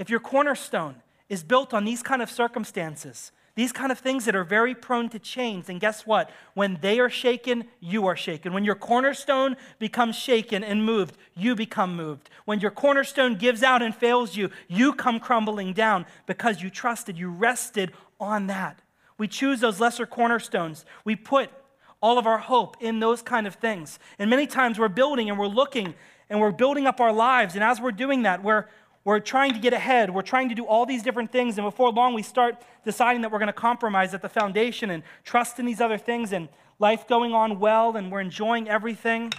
[0.03, 0.95] If your cornerstone
[1.29, 5.07] is built on these kind of circumstances, these kind of things that are very prone
[5.07, 6.29] to change, then guess what?
[6.55, 8.51] When they are shaken, you are shaken.
[8.51, 12.29] When your cornerstone becomes shaken and moved, you become moved.
[12.43, 17.17] When your cornerstone gives out and fails you, you come crumbling down because you trusted,
[17.17, 18.81] you rested on that.
[19.17, 20.83] We choose those lesser cornerstones.
[21.05, 21.49] We put
[22.01, 23.99] all of our hope in those kind of things.
[24.19, 25.93] And many times we're building and we're looking
[26.29, 27.55] and we're building up our lives.
[27.55, 28.65] And as we're doing that, we're
[29.05, 30.09] we're trying to get ahead.
[30.13, 31.57] We're trying to do all these different things.
[31.57, 35.03] And before long, we start deciding that we're going to compromise at the foundation and
[35.23, 36.47] trust in these other things and
[36.79, 39.31] life going on well and we're enjoying everything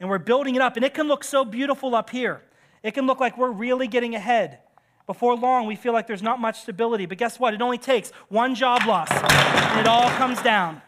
[0.00, 0.76] and we're building it up.
[0.76, 2.42] And it can look so beautiful up here.
[2.82, 4.58] It can look like we're really getting ahead.
[5.06, 7.06] Before long, we feel like there's not much stability.
[7.06, 7.54] But guess what?
[7.54, 10.82] It only takes one job loss and it all comes down.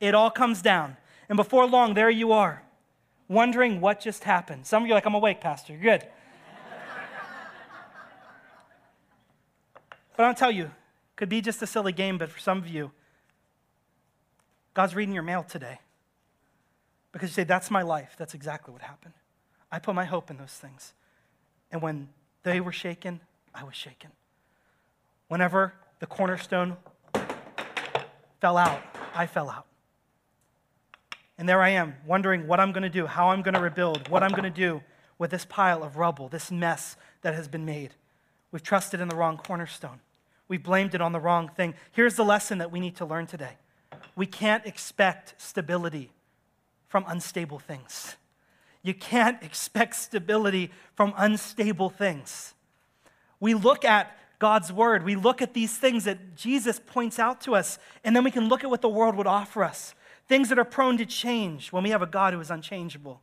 [0.00, 0.96] It all comes down.
[1.28, 2.62] And before long, there you are,
[3.28, 4.66] wondering what just happened.
[4.66, 5.76] Some of you are like, I'm awake, Pastor.
[5.76, 6.04] Good.
[10.16, 10.70] But I'll tell you,
[11.16, 12.90] could be just a silly game, but for some of you,
[14.74, 15.78] God's reading your mail today.
[17.12, 18.14] Because you say, That's my life.
[18.18, 19.14] That's exactly what happened.
[19.70, 20.94] I put my hope in those things.
[21.70, 22.08] And when
[22.42, 23.20] they were shaken,
[23.54, 24.10] I was shaken.
[25.28, 26.76] Whenever the cornerstone
[28.40, 28.82] fell out,
[29.14, 29.66] I fell out.
[31.38, 34.08] And there I am, wondering what I'm going to do, how I'm going to rebuild,
[34.08, 34.82] what I'm going to do
[35.18, 37.94] with this pile of rubble, this mess that has been made.
[38.54, 39.98] We've trusted in the wrong cornerstone.
[40.46, 41.74] We've blamed it on the wrong thing.
[41.90, 43.56] Here's the lesson that we need to learn today
[44.14, 46.12] we can't expect stability
[46.86, 48.14] from unstable things.
[48.84, 52.54] You can't expect stability from unstable things.
[53.40, 57.56] We look at God's word, we look at these things that Jesus points out to
[57.56, 59.96] us, and then we can look at what the world would offer us
[60.28, 63.20] things that are prone to change when we have a God who is unchangeable,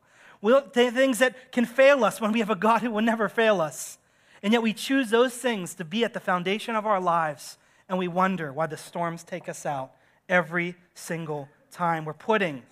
[0.74, 3.98] things that can fail us when we have a God who will never fail us.
[4.44, 7.98] And yet we choose those things to be at the foundation of our lives, and
[7.98, 9.92] we wonder why the storms take us out
[10.28, 12.06] every single time.
[12.06, 12.64] We're putting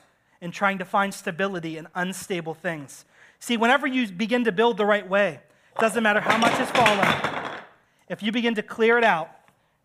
[0.42, 3.06] and trying to find stability in unstable things.
[3.40, 5.40] See, whenever you begin to build the right way,
[5.76, 7.62] it doesn't matter how much has fallen.
[8.10, 9.30] If you begin to clear it out,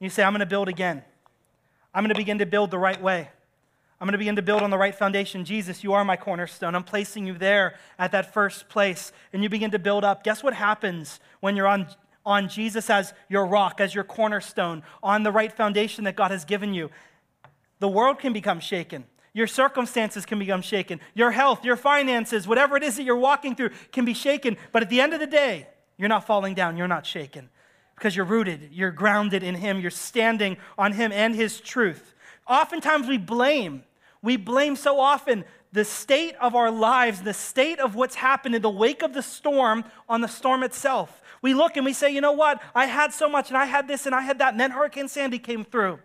[0.01, 1.03] you say, I'm going to build again.
[1.93, 3.29] I'm going to begin to build the right way.
[4.05, 5.47] I'm going to begin to build on the right foundation.
[5.47, 6.75] Jesus, you are my cornerstone.
[6.75, 9.13] I'm placing you there at that first place.
[9.33, 10.23] And you begin to build up.
[10.23, 11.87] Guess what happens when you're on,
[12.27, 16.45] on Jesus as your rock, as your cornerstone, on the right foundation that God has
[16.45, 16.91] given you?
[17.79, 19.07] The world can become shaken.
[19.33, 21.01] Your circumstances can become shaken.
[21.15, 24.59] Your health, your finances, whatever it is that you're walking through can be shaken.
[24.71, 26.77] But at the end of the day, you're not falling down.
[26.77, 27.49] You're not shaken
[27.95, 28.69] because you're rooted.
[28.71, 29.81] You're grounded in Him.
[29.81, 32.11] You're standing on Him and His truth.
[32.47, 33.83] Oftentimes we blame.
[34.25, 38.63] We blame so often the state of our lives, the state of what's happened in
[38.63, 41.21] the wake of the storm on the storm itself.
[41.43, 42.63] We look and we say, you know what?
[42.75, 44.55] I had so much and I had this and I had that.
[44.55, 45.99] And then Hurricane Sandy came through.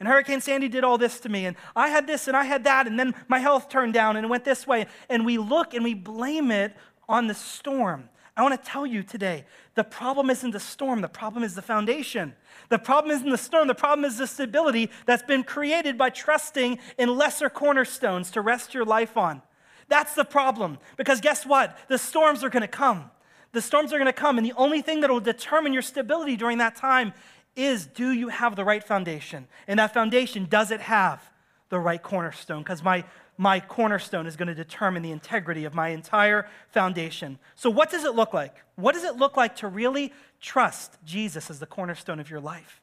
[0.00, 2.64] And Hurricane Sandy did all this to me, and I had this and I had
[2.64, 4.86] that, and then my health turned down and it went this way.
[5.10, 6.74] And we look and we blame it
[7.08, 8.08] on the storm.
[8.36, 11.62] I want to tell you today the problem isn't the storm, the problem is the
[11.62, 12.34] foundation.
[12.68, 16.78] The problem isn't the storm, the problem is the stability that's been created by trusting
[16.98, 19.42] in lesser cornerstones to rest your life on.
[19.88, 20.78] That's the problem.
[20.96, 21.76] Because guess what?
[21.88, 23.10] The storms are going to come.
[23.52, 26.36] The storms are going to come, and the only thing that will determine your stability
[26.36, 27.12] during that time
[27.56, 29.48] is do you have the right foundation?
[29.66, 31.20] And that foundation, does it have
[31.68, 32.62] the right cornerstone?
[32.62, 33.04] Because my,
[33.40, 37.38] my cornerstone is going to determine the integrity of my entire foundation.
[37.56, 38.54] So, what does it look like?
[38.76, 42.82] What does it look like to really trust Jesus as the cornerstone of your life?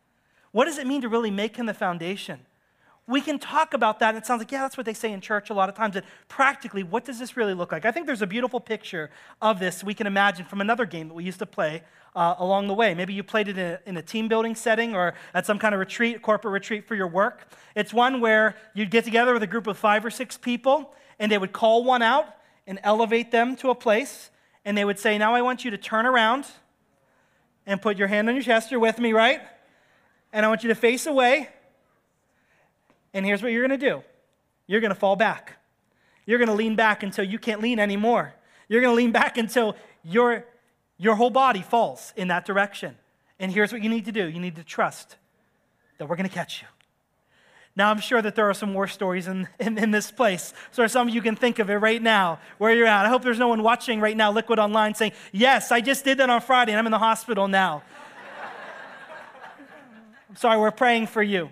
[0.51, 2.39] What does it mean to really make him the foundation?
[3.07, 4.09] We can talk about that.
[4.09, 5.95] And it sounds like, yeah, that's what they say in church a lot of times.
[5.95, 7.85] And practically, what does this really look like?
[7.85, 9.09] I think there's a beautiful picture
[9.41, 11.83] of this we can imagine from another game that we used to play
[12.15, 12.93] uh, along the way.
[12.93, 15.73] Maybe you played it in a, in a, team building setting or at some kind
[15.73, 17.47] of retreat, corporate retreat for your work.
[17.75, 21.31] It's one where you'd get together with a group of five or six people, and
[21.31, 22.27] they would call one out
[22.65, 24.31] and elevate them to a place.
[24.65, 26.45] And they would say, Now I want you to turn around
[27.65, 28.69] and put your hand on your chest.
[28.69, 29.41] You're with me, right?
[30.33, 31.49] And I want you to face away
[33.17, 34.03] and here's what you're going to do
[34.67, 35.57] you're going to fall back.
[36.25, 38.33] You're going to lean back until you can't lean anymore.
[38.67, 40.45] You're going to lean back until your,
[40.97, 42.95] your whole body falls in that direction.
[43.39, 45.15] And here's what you need to do you need to trust
[45.97, 46.67] that we're going to catch you.
[47.75, 50.53] Now, I'm sure that there are some war stories in, in, in, this place.
[50.71, 53.05] So, some of you can think of it right now, where you're at.
[53.05, 56.17] I hope there's no one watching right now, Liquid Online, saying, Yes, I just did
[56.17, 57.83] that on Friday and I'm in the hospital now.
[60.29, 61.49] I'm sorry, we're praying for you.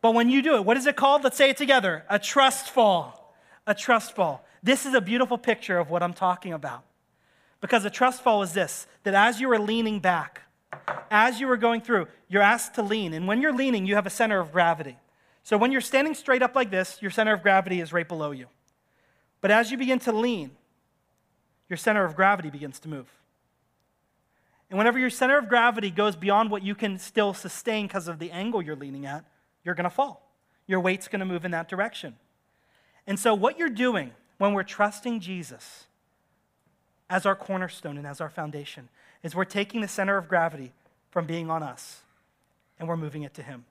[0.00, 1.24] But when you do it, what is it called?
[1.24, 3.34] Let's say it together a trust fall.
[3.66, 4.44] A trust fall.
[4.62, 6.84] This is a beautiful picture of what I'm talking about.
[7.60, 10.42] Because a trust fall is this that as you are leaning back,
[11.10, 13.12] as you are going through, you're asked to lean.
[13.14, 14.96] And when you're leaning, you have a center of gravity.
[15.42, 18.32] So when you're standing straight up like this, your center of gravity is right below
[18.32, 18.46] you.
[19.40, 20.50] But as you begin to lean,
[21.68, 23.10] your center of gravity begins to move.
[24.70, 28.18] And whenever your center of gravity goes beyond what you can still sustain because of
[28.18, 29.24] the angle you're leaning at,
[29.68, 30.32] you're going to fall.
[30.66, 32.16] Your weight's going to move in that direction.
[33.06, 35.84] And so, what you're doing when we're trusting Jesus
[37.10, 38.88] as our cornerstone and as our foundation
[39.22, 40.72] is we're taking the center of gravity
[41.10, 42.00] from being on us
[42.78, 43.66] and we're moving it to Him.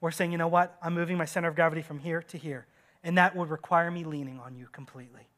[0.00, 0.76] We're saying, you know what?
[0.82, 2.66] I'm moving my center of gravity from here to here.
[3.04, 5.28] And that would require me leaning on you completely.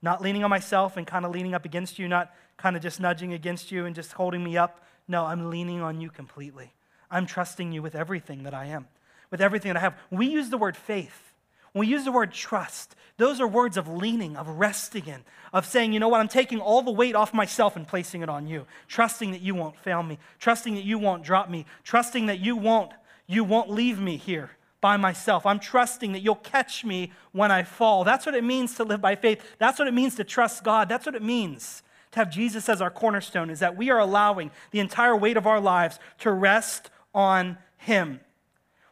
[0.00, 2.98] Not leaning on myself and kind of leaning up against you, not kind of just
[2.98, 4.80] nudging against you and just holding me up.
[5.06, 6.72] No, I'm leaning on you completely.
[7.12, 8.88] I'm trusting you with everything that I am,
[9.32, 9.98] with everything that I have.
[10.12, 11.32] we use the word faith,
[11.72, 15.66] when we use the word trust, those are words of leaning, of resting in, of
[15.66, 18.46] saying, you know what, I'm taking all the weight off myself and placing it on
[18.46, 22.40] you, trusting that you won't fail me, trusting that you won't drop me, trusting that
[22.40, 22.92] you won't,
[23.26, 24.50] you won't leave me here
[24.82, 25.46] by myself.
[25.46, 28.04] I'm trusting that you'll catch me when I fall.
[28.04, 29.42] That's what it means to live by faith.
[29.58, 30.90] That's what it means to trust God.
[30.90, 34.50] That's what it means to have Jesus as our cornerstone, is that we are allowing
[34.72, 38.20] the entire weight of our lives to rest on Him.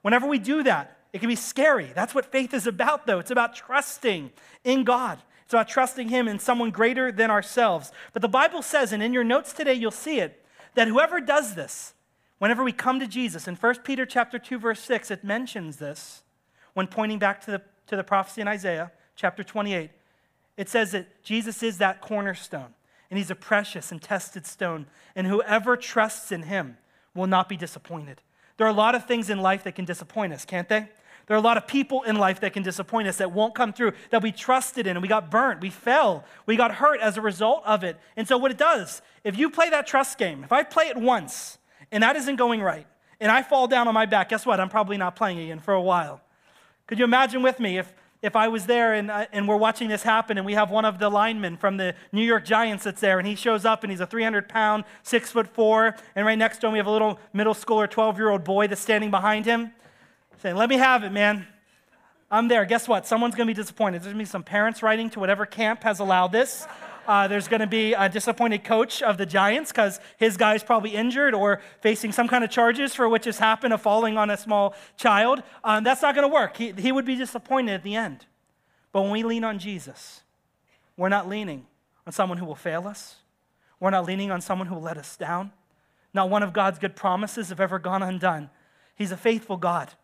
[0.03, 1.91] Whenever we do that, it can be scary.
[1.95, 3.19] That's what faith is about, though.
[3.19, 4.31] It's about trusting
[4.65, 5.19] in God.
[5.45, 7.91] It's about trusting Him in someone greater than ourselves.
[8.13, 11.55] But the Bible says, and in your notes today you'll see it, that whoever does
[11.55, 11.95] this,
[12.39, 16.23] whenever we come to Jesus, in 1 Peter chapter 2, verse 6, it mentions this
[16.75, 19.91] when pointing back to the, to the prophecy in Isaiah chapter 28.
[20.57, 22.75] It says that Jesus is that cornerstone,
[23.11, 24.87] and He's a precious and tested stone,
[25.17, 26.77] and whoever trusts in Him
[27.13, 28.23] will not be disappointed.
[28.61, 30.87] There are a lot of things in life that can disappoint us, can't they?
[31.27, 33.73] There are a lot of people in life that can disappoint us, that won't come
[33.73, 37.17] through, that we trusted in, and we got burnt, we fell, we got hurt as
[37.17, 37.99] a result of it.
[38.19, 40.99] And so, what it does, if you play that trust game, if I play it
[40.99, 41.57] once
[41.91, 42.87] and that isn't going right,
[43.19, 44.61] and I fall down on my back, guess what?
[44.61, 46.21] I'm probably not playing again for a while.
[46.87, 47.91] Could you imagine with me if
[48.23, 50.85] if I was there and, uh, and we're watching this happen and we have one
[50.85, 53.91] of the linemen from the New York Giants that's there and he shows up and
[53.91, 56.91] he's a 300 pound, six foot four, and right next to him we have a
[56.91, 59.73] little middle schooler, 12 year old boy that's standing behind him
[60.41, 61.47] saying, Let me have it, man.
[62.31, 62.65] I'm there.
[62.65, 63.07] Guess what?
[63.07, 64.03] Someone's going to be disappointed.
[64.03, 66.67] There's going to be some parents writing to whatever camp has allowed this.
[67.11, 70.95] Uh, there's going to be a disappointed coach of the Giants because his guy's probably
[70.95, 74.37] injured or facing some kind of charges for which has happened of falling on a
[74.37, 75.43] small child.
[75.65, 76.57] Um, that's not going to work.
[76.57, 78.27] He, he would be disappointed at the end.
[78.93, 80.21] But when we lean on Jesus,
[80.97, 81.67] we're not leaning
[82.07, 83.17] on someone who will fail us.
[83.81, 85.51] We're not leaning on someone who will let us down.
[86.15, 88.51] Not one of God's good promises have ever gone undone.
[88.95, 89.95] He's a faithful God.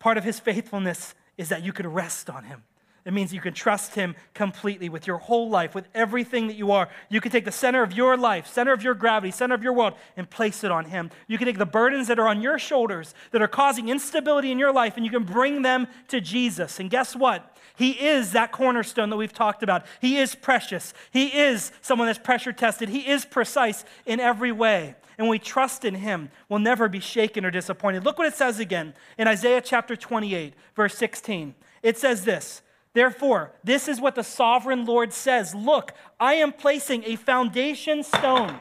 [0.00, 2.64] Part of his faithfulness is that you could rest on him.
[3.04, 6.70] It means you can trust Him completely with your whole life, with everything that you
[6.70, 6.88] are.
[7.08, 9.72] You can take the center of your life, center of your gravity, center of your
[9.72, 11.10] world, and place it on Him.
[11.26, 14.58] You can take the burdens that are on your shoulders that are causing instability in
[14.58, 16.78] your life, and you can bring them to Jesus.
[16.78, 17.56] And guess what?
[17.74, 19.84] He is that cornerstone that we've talked about.
[20.00, 20.94] He is precious.
[21.10, 22.88] He is someone that's pressure tested.
[22.88, 24.94] He is precise in every way.
[25.18, 28.04] And when we trust in Him, we'll never be shaken or disappointed.
[28.04, 31.54] Look what it says again in Isaiah chapter 28, verse 16.
[31.82, 32.62] It says this.
[32.94, 38.58] Therefore, this is what the sovereign Lord says Look, I am placing a foundation stone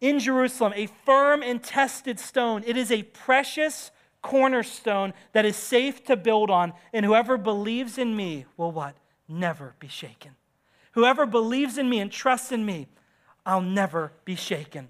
[0.00, 2.62] in Jerusalem, a firm and tested stone.
[2.66, 3.90] It is a precious
[4.22, 8.96] cornerstone that is safe to build on, and whoever believes in me will what?
[9.28, 10.32] Never be shaken.
[10.92, 12.88] Whoever believes in me and trusts in me,
[13.44, 14.88] I'll never be shaken.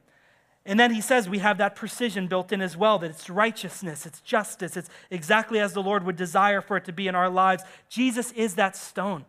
[0.69, 4.05] And then he says we have that precision built in as well that it's righteousness,
[4.05, 7.31] it's justice, it's exactly as the Lord would desire for it to be in our
[7.31, 7.65] lives.
[7.89, 9.25] Jesus is that stone.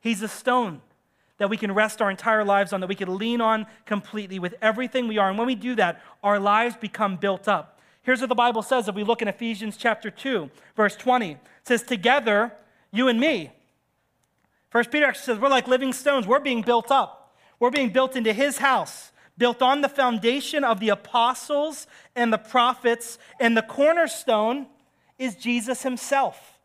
[0.00, 0.80] He's a stone
[1.38, 4.56] that we can rest our entire lives on, that we can lean on completely with
[4.60, 5.28] everything we are.
[5.28, 7.78] And when we do that, our lives become built up.
[8.02, 11.30] Here's what the Bible says if we look in Ephesians chapter 2, verse 20.
[11.30, 12.52] It says, Together,
[12.90, 13.52] you and me.
[14.70, 16.26] First Peter actually says, We're like living stones.
[16.26, 17.36] We're being built up.
[17.60, 19.09] We're being built into his house
[19.40, 24.66] built on the foundation of the apostles and the prophets, and the cornerstone
[25.18, 26.58] is Jesus himself.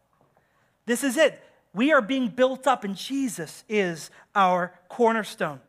[0.85, 1.41] This is it.
[1.73, 5.61] We are being built up, and Jesus is our cornerstone.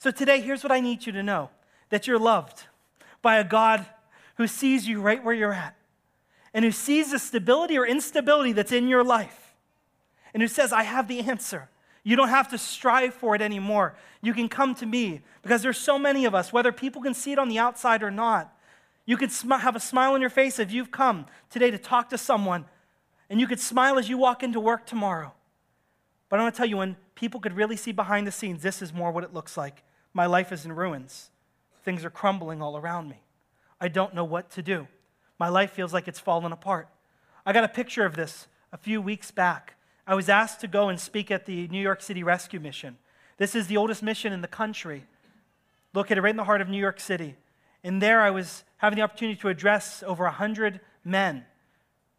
[0.00, 1.50] So today, here's what I need you to know
[1.88, 2.64] that you're loved
[3.22, 3.86] by a God
[4.34, 5.76] who sees you right where you're at,
[6.52, 9.54] and who sees the stability or instability that's in your life,
[10.34, 11.68] and who says, I have the answer.
[12.02, 13.94] You don't have to strive for it anymore.
[14.22, 17.32] You can come to me because there's so many of us, whether people can see
[17.32, 18.56] it on the outside or not.
[19.04, 22.10] You could sm- have a smile on your face if you've come today to talk
[22.10, 22.64] to someone,
[23.28, 25.32] and you could smile as you walk into work tomorrow.
[26.28, 28.82] But I want to tell you, when people could really see behind the scenes, this
[28.82, 29.82] is more what it looks like.
[30.14, 31.30] My life is in ruins,
[31.84, 33.22] things are crumbling all around me.
[33.80, 34.86] I don't know what to do.
[35.38, 36.88] My life feels like it's fallen apart.
[37.44, 39.74] I got a picture of this a few weeks back.
[40.06, 42.98] I was asked to go and speak at the New York City Rescue Mission.
[43.36, 45.04] This is the oldest mission in the country,
[45.94, 47.36] located right in the heart of New York City.
[47.82, 51.44] And there I was having the opportunity to address over 100 men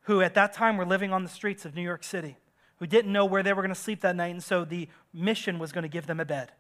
[0.04, 2.38] who at that time were living on the streets of New York City,
[2.78, 5.60] who didn't know where they were going to sleep that night, and so the mission
[5.60, 6.52] was going to give them a bed.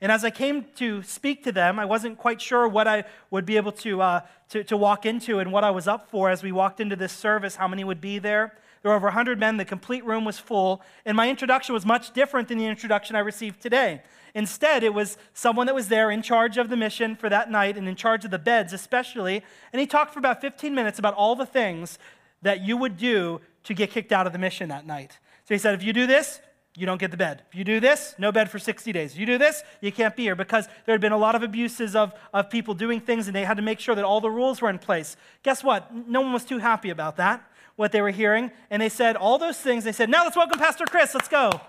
[0.00, 3.46] And as I came to speak to them, I wasn't quite sure what I would
[3.46, 4.20] be able to, uh,
[4.50, 7.12] to, to walk into and what I was up for as we walked into this
[7.12, 8.54] service, how many would be there.
[8.84, 9.56] There were over 100 men.
[9.56, 10.82] The complete room was full.
[11.06, 14.02] And my introduction was much different than the introduction I received today.
[14.34, 17.78] Instead, it was someone that was there in charge of the mission for that night
[17.78, 19.42] and in charge of the beds, especially.
[19.72, 21.98] And he talked for about 15 minutes about all the things
[22.42, 25.18] that you would do to get kicked out of the mission that night.
[25.46, 26.42] So he said, if you do this,
[26.76, 27.42] you don't get the bed.
[27.48, 29.12] If you do this, no bed for 60 days.
[29.14, 31.42] If you do this, you can't be here because there had been a lot of
[31.42, 34.30] abuses of, of people doing things and they had to make sure that all the
[34.30, 35.16] rules were in place.
[35.42, 35.94] Guess what?
[35.94, 39.38] No one was too happy about that what they were hearing, and they said all
[39.38, 39.84] those things.
[39.84, 41.60] They said, Now let's welcome Pastor Chris, let's go.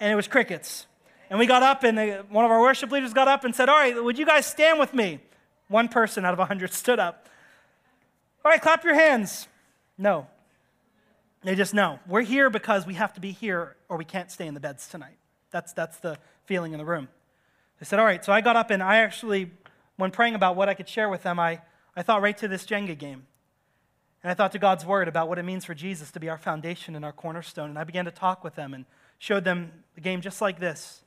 [0.00, 0.86] And it was crickets.
[1.30, 3.68] And we got up, and the, one of our worship leaders got up and said,
[3.68, 5.20] All right, would you guys stand with me?
[5.68, 7.28] One person out of a 100 stood up.
[8.44, 9.48] All right, clap your hands.
[9.96, 10.26] No.
[11.42, 11.98] They just know.
[12.06, 14.86] We're here because we have to be here or we can't stay in the beds
[14.88, 15.16] tonight.
[15.50, 17.08] That's, that's the feeling in the room.
[17.80, 18.24] They said, All right.
[18.24, 19.50] So I got up and I actually,
[19.96, 21.62] when praying about what I could share with them, I,
[21.96, 23.26] I thought right to this Jenga game.
[24.22, 26.38] And I thought to God's word about what it means for Jesus to be our
[26.38, 27.70] foundation and our cornerstone.
[27.70, 28.84] And I began to talk with them and
[29.18, 31.02] showed them the game just like this.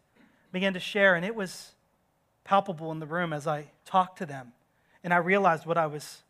[0.52, 1.74] began to share, and it was
[2.44, 4.54] palpable in the room as I talked to them.
[5.04, 6.24] And I realized what I was,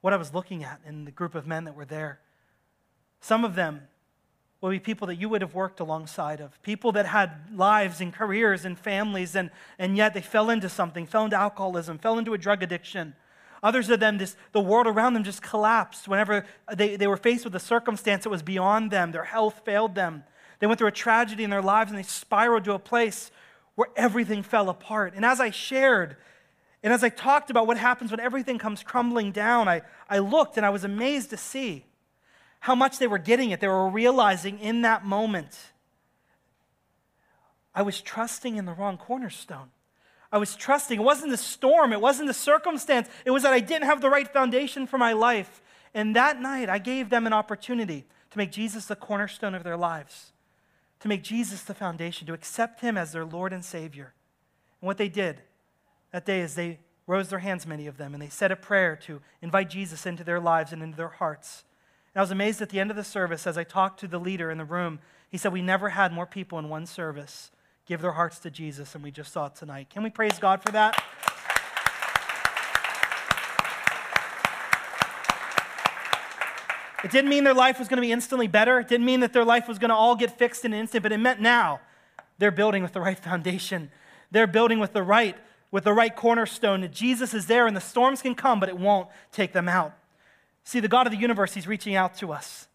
[0.00, 2.20] what I was looking at in the group of men that were there.
[3.20, 3.82] Some of them
[4.60, 8.12] will be people that you would have worked alongside of, people that had lives and
[8.12, 12.34] careers and families, and, and yet they fell into something, fell into alcoholism, fell into
[12.34, 13.14] a drug addiction
[13.62, 17.44] Others of them, this, the world around them just collapsed whenever they, they were faced
[17.44, 19.12] with a circumstance that was beyond them.
[19.12, 20.24] Their health failed them.
[20.60, 23.30] They went through a tragedy in their lives and they spiraled to a place
[23.74, 25.14] where everything fell apart.
[25.14, 26.16] And as I shared,
[26.82, 30.56] and as I talked about what happens when everything comes crumbling down, I, I looked
[30.56, 31.84] and I was amazed to see
[32.60, 33.60] how much they were getting it.
[33.60, 35.58] They were realizing in that moment
[37.74, 39.70] I was trusting in the wrong cornerstone.
[40.32, 41.00] I was trusting.
[41.00, 43.08] It wasn't the storm, it wasn't the circumstance.
[43.24, 45.62] It was that I didn't have the right foundation for my life.
[45.92, 49.76] And that night, I gave them an opportunity to make Jesus the cornerstone of their
[49.76, 50.32] lives,
[51.00, 54.14] to make Jesus the foundation, to accept Him as their Lord and Savior.
[54.80, 55.42] And what they did
[56.12, 56.78] that day is they
[57.08, 60.22] rose their hands, many of them, and they said a prayer to invite Jesus into
[60.22, 61.64] their lives and into their hearts.
[62.14, 64.20] And I was amazed at the end of the service as I talked to the
[64.20, 65.00] leader in the room.
[65.28, 67.50] He said, We never had more people in one service
[67.90, 69.90] give their hearts to Jesus, and we just saw it tonight.
[69.90, 70.94] Can we praise God for that?
[77.02, 78.78] It didn't mean their life was going to be instantly better.
[78.78, 81.02] It didn't mean that their life was going to all get fixed in an instant,
[81.02, 81.80] but it meant now
[82.38, 83.90] they're building with the right foundation.
[84.30, 85.36] They're building with the right
[85.72, 86.88] with the right cornerstone.
[86.92, 89.94] Jesus is there and the storms can come, but it won't take them out.
[90.62, 92.68] See, the God of the universe, he's reaching out to us.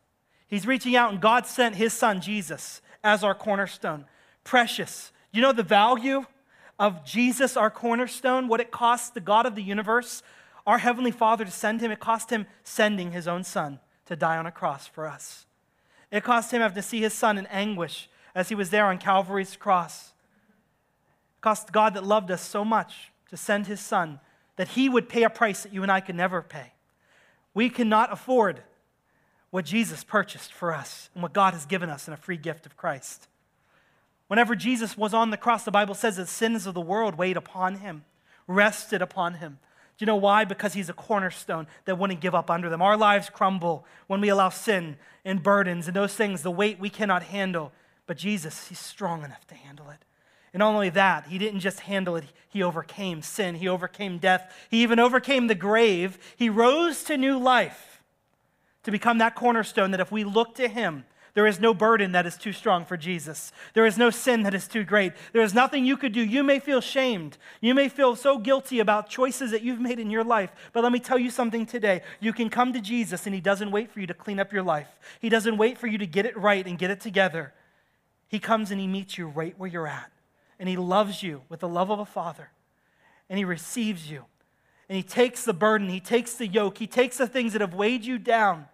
[0.45, 4.05] He's reaching out and God sent his son Jesus as our cornerstone.
[4.45, 5.11] Precious.
[5.33, 6.25] You know the value
[6.79, 10.23] of Jesus, our cornerstone, what it costs the God of the universe,
[10.65, 11.91] our heavenly Father to send him?
[11.91, 15.45] It cost him sending his own son to die on a cross for us.
[16.11, 18.99] It cost him having to see his son in anguish as he was there on
[18.99, 20.13] Calvary's cross.
[21.37, 24.19] It cost God that loved us so much to send his son
[24.57, 26.73] that he would pay a price that you and I could never pay.
[27.53, 28.61] We cannot afford
[29.49, 32.65] what Jesus purchased for us and what God has given us in a free gift
[32.65, 33.27] of Christ.
[34.27, 37.37] Whenever Jesus was on the cross, the Bible says the sins of the world weighed
[37.37, 38.05] upon him,
[38.47, 39.59] rested upon him.
[39.97, 40.43] Do you know why?
[40.43, 42.81] Because he's a cornerstone that wouldn't give up under them.
[42.81, 46.89] Our lives crumble when we allow sin and burdens and those things, the weight we
[46.89, 47.71] cannot handle.
[48.07, 49.99] But Jesus, he's strong enough to handle it.
[50.53, 54.53] And not only that, he didn't just handle it, he overcame sin, he overcame death,
[54.69, 56.17] he even overcame the grave.
[56.35, 58.01] He rose to new life
[58.83, 61.05] to become that cornerstone that if we look to him,
[61.35, 63.51] there is no burden that is too strong for Jesus.
[63.73, 65.11] There is no sin that is too great.
[65.33, 66.21] There is nothing you could do.
[66.21, 67.37] You may feel shamed.
[67.59, 70.49] You may feel so guilty about choices that you've made in your life.
[70.71, 72.03] But let me tell you something today.
[72.21, 74.63] You can come to Jesus, and He doesn't wait for you to clean up your
[74.63, 74.87] life,
[75.19, 77.53] He doesn't wait for you to get it right and get it together.
[78.29, 80.11] He comes and He meets you right where you're at.
[80.57, 82.49] And He loves you with the love of a father.
[83.29, 84.23] And He receives you.
[84.87, 87.73] And He takes the burden, He takes the yoke, He takes the things that have
[87.73, 88.67] weighed you down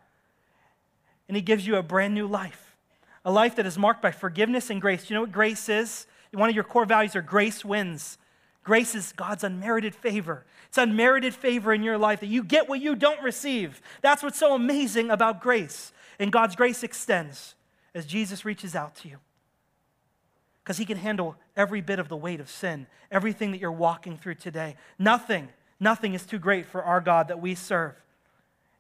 [1.27, 2.75] and He gives you a brand new life.
[3.23, 5.09] A life that is marked by forgiveness and grace.
[5.09, 6.07] You know what grace is?
[6.33, 8.17] One of your core values are grace wins.
[8.63, 10.45] Grace is God's unmerited favor.
[10.67, 13.81] It's unmerited favor in your life that you get what you don't receive.
[14.01, 15.91] That's what's so amazing about grace.
[16.19, 17.55] And God's grace extends
[17.93, 19.17] as Jesus reaches out to you.
[20.63, 24.15] Because he can handle every bit of the weight of sin, everything that you're walking
[24.17, 24.75] through today.
[24.99, 25.49] Nothing,
[25.79, 27.95] nothing is too great for our God that we serve.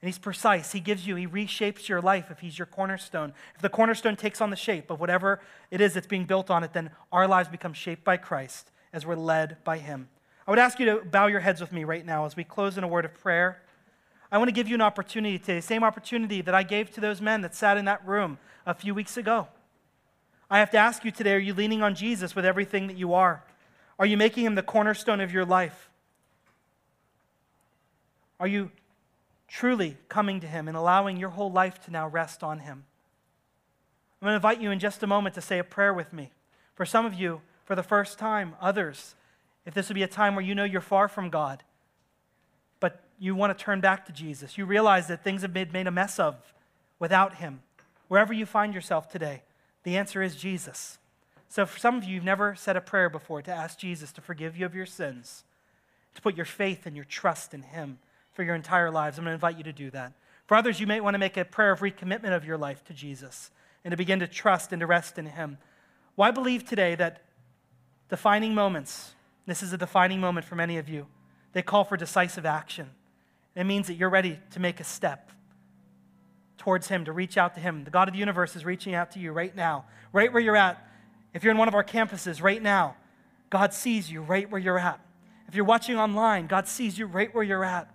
[0.01, 0.71] And he's precise.
[0.71, 3.33] He gives you, he reshapes your life if he's your cornerstone.
[3.55, 6.63] If the cornerstone takes on the shape of whatever it is that's being built on
[6.63, 10.09] it, then our lives become shaped by Christ as we're led by him.
[10.47, 12.77] I would ask you to bow your heads with me right now as we close
[12.77, 13.61] in a word of prayer.
[14.31, 17.21] I want to give you an opportunity today, same opportunity that I gave to those
[17.21, 19.49] men that sat in that room a few weeks ago.
[20.49, 23.13] I have to ask you today are you leaning on Jesus with everything that you
[23.13, 23.43] are?
[23.99, 25.89] Are you making him the cornerstone of your life?
[28.39, 28.71] Are you
[29.51, 32.85] truly coming to Him and allowing your whole life to now rest on Him.
[34.21, 36.31] I'm going to invite you in just a moment to say a prayer with me.
[36.73, 39.15] For some of you, for the first time, others,
[39.65, 41.63] if this would be a time where you know you're far from God,
[42.79, 45.87] but you want to turn back to Jesus, you realize that things have been made
[45.87, 46.53] a mess of
[46.97, 47.61] without Him.
[48.07, 49.43] Wherever you find yourself today,
[49.83, 50.97] the answer is Jesus.
[51.49, 54.21] So, for some of you, you've never said a prayer before to ask Jesus to
[54.21, 55.43] forgive you of your sins,
[56.15, 57.99] to put your faith and your trust in Him
[58.33, 59.17] for your entire lives.
[59.17, 60.13] I'm going to invite you to do that.
[60.45, 62.93] For others, you may want to make a prayer of recommitment of your life to
[62.93, 63.51] Jesus
[63.83, 65.57] and to begin to trust and to rest in Him.
[66.15, 67.21] Well, believe today that
[68.09, 69.13] defining moments,
[69.45, 71.07] this is a defining moment for many of you,
[71.53, 72.89] they call for decisive action.
[73.55, 75.31] It means that you're ready to make a step
[76.57, 77.83] towards Him, to reach out to Him.
[77.83, 80.55] The God of the universe is reaching out to you right now, right where you're
[80.55, 80.85] at.
[81.33, 82.95] If you're in one of our campuses right now,
[83.49, 84.99] God sees you right where you're at.
[85.47, 87.89] If you're watching online, God sees you right where you're at.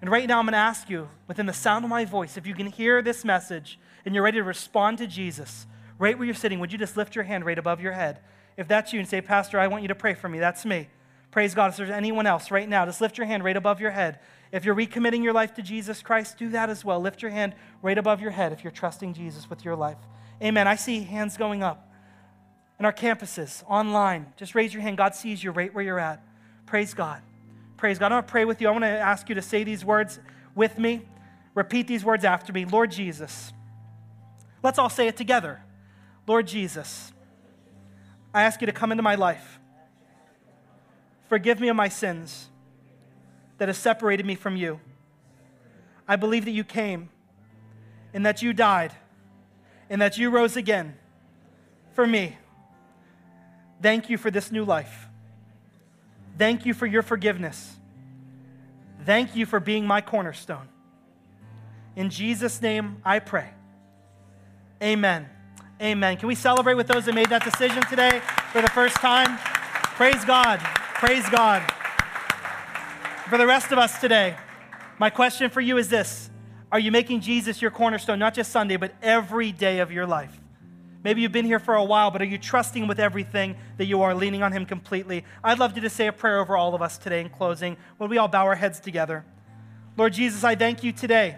[0.00, 2.46] And right now, I'm going to ask you, within the sound of my voice, if
[2.46, 5.66] you can hear this message and you're ready to respond to Jesus,
[5.98, 8.20] right where you're sitting, would you just lift your hand right above your head?
[8.56, 10.88] If that's you and say, Pastor, I want you to pray for me, that's me.
[11.30, 11.70] Praise God.
[11.70, 14.20] If there's anyone else right now, just lift your hand right above your head.
[14.52, 17.00] If you're recommitting your life to Jesus Christ, do that as well.
[17.00, 19.98] Lift your hand right above your head if you're trusting Jesus with your life.
[20.40, 20.68] Amen.
[20.68, 21.92] I see hands going up
[22.78, 24.32] in our campuses, online.
[24.36, 24.96] Just raise your hand.
[24.96, 26.22] God sees you right where you're at.
[26.66, 27.20] Praise God.
[27.84, 28.12] Praise God.
[28.12, 28.68] I want to pray with you.
[28.68, 30.18] I want to ask you to say these words
[30.54, 31.02] with me.
[31.54, 32.64] Repeat these words after me.
[32.64, 33.52] Lord Jesus.
[34.62, 35.60] Let's all say it together.
[36.26, 37.12] Lord Jesus,
[38.32, 39.58] I ask you to come into my life.
[41.28, 42.48] Forgive me of my sins
[43.58, 44.80] that have separated me from you.
[46.08, 47.10] I believe that you came
[48.14, 48.94] and that you died
[49.90, 50.96] and that you rose again
[51.92, 52.38] for me.
[53.82, 55.03] Thank you for this new life.
[56.36, 57.76] Thank you for your forgiveness.
[59.04, 60.68] Thank you for being my cornerstone.
[61.96, 63.50] In Jesus' name, I pray.
[64.82, 65.28] Amen.
[65.80, 66.16] Amen.
[66.16, 68.20] Can we celebrate with those that made that decision today
[68.52, 69.38] for the first time?
[69.96, 70.58] Praise God.
[70.60, 71.62] Praise God.
[73.28, 74.36] For the rest of us today,
[74.98, 76.30] my question for you is this
[76.72, 80.40] Are you making Jesus your cornerstone, not just Sunday, but every day of your life?
[81.04, 84.00] Maybe you've been here for a while, but are you trusting with everything that you
[84.00, 85.22] are, leaning on Him completely?
[85.44, 88.08] I'd love you to say a prayer over all of us today in closing when
[88.08, 89.22] we all bow our heads together.
[89.98, 91.36] Lord Jesus, I thank you today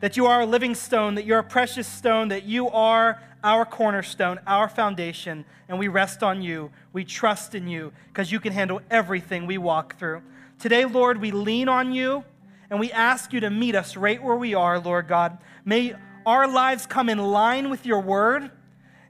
[0.00, 3.66] that you are a living stone, that you're a precious stone, that you are our
[3.66, 6.70] cornerstone, our foundation, and we rest on you.
[6.94, 10.22] We trust in you because you can handle everything we walk through.
[10.58, 12.24] Today, Lord, we lean on you
[12.70, 15.38] and we ask you to meet us right where we are, Lord God.
[15.64, 18.50] May our lives come in line with your word.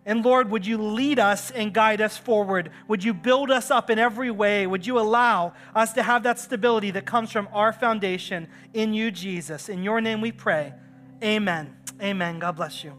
[0.08, 2.70] And Lord, would you lead us and guide us forward?
[2.88, 4.66] Would you build us up in every way?
[4.66, 9.10] Would you allow us to have that stability that comes from our foundation in you,
[9.10, 9.68] Jesus?
[9.68, 10.72] In your name we pray.
[11.22, 11.76] Amen.
[12.00, 12.38] Amen.
[12.38, 12.94] God bless you.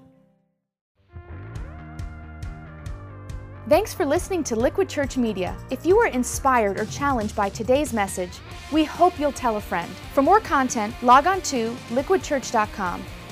[3.67, 5.57] Thanks for listening to Liquid Church Media.
[5.71, 8.37] If you were inspired or challenged by today's message,
[8.71, 9.89] we hope you'll tell a friend.
[10.13, 13.03] For more content, log on to liquidchurch.com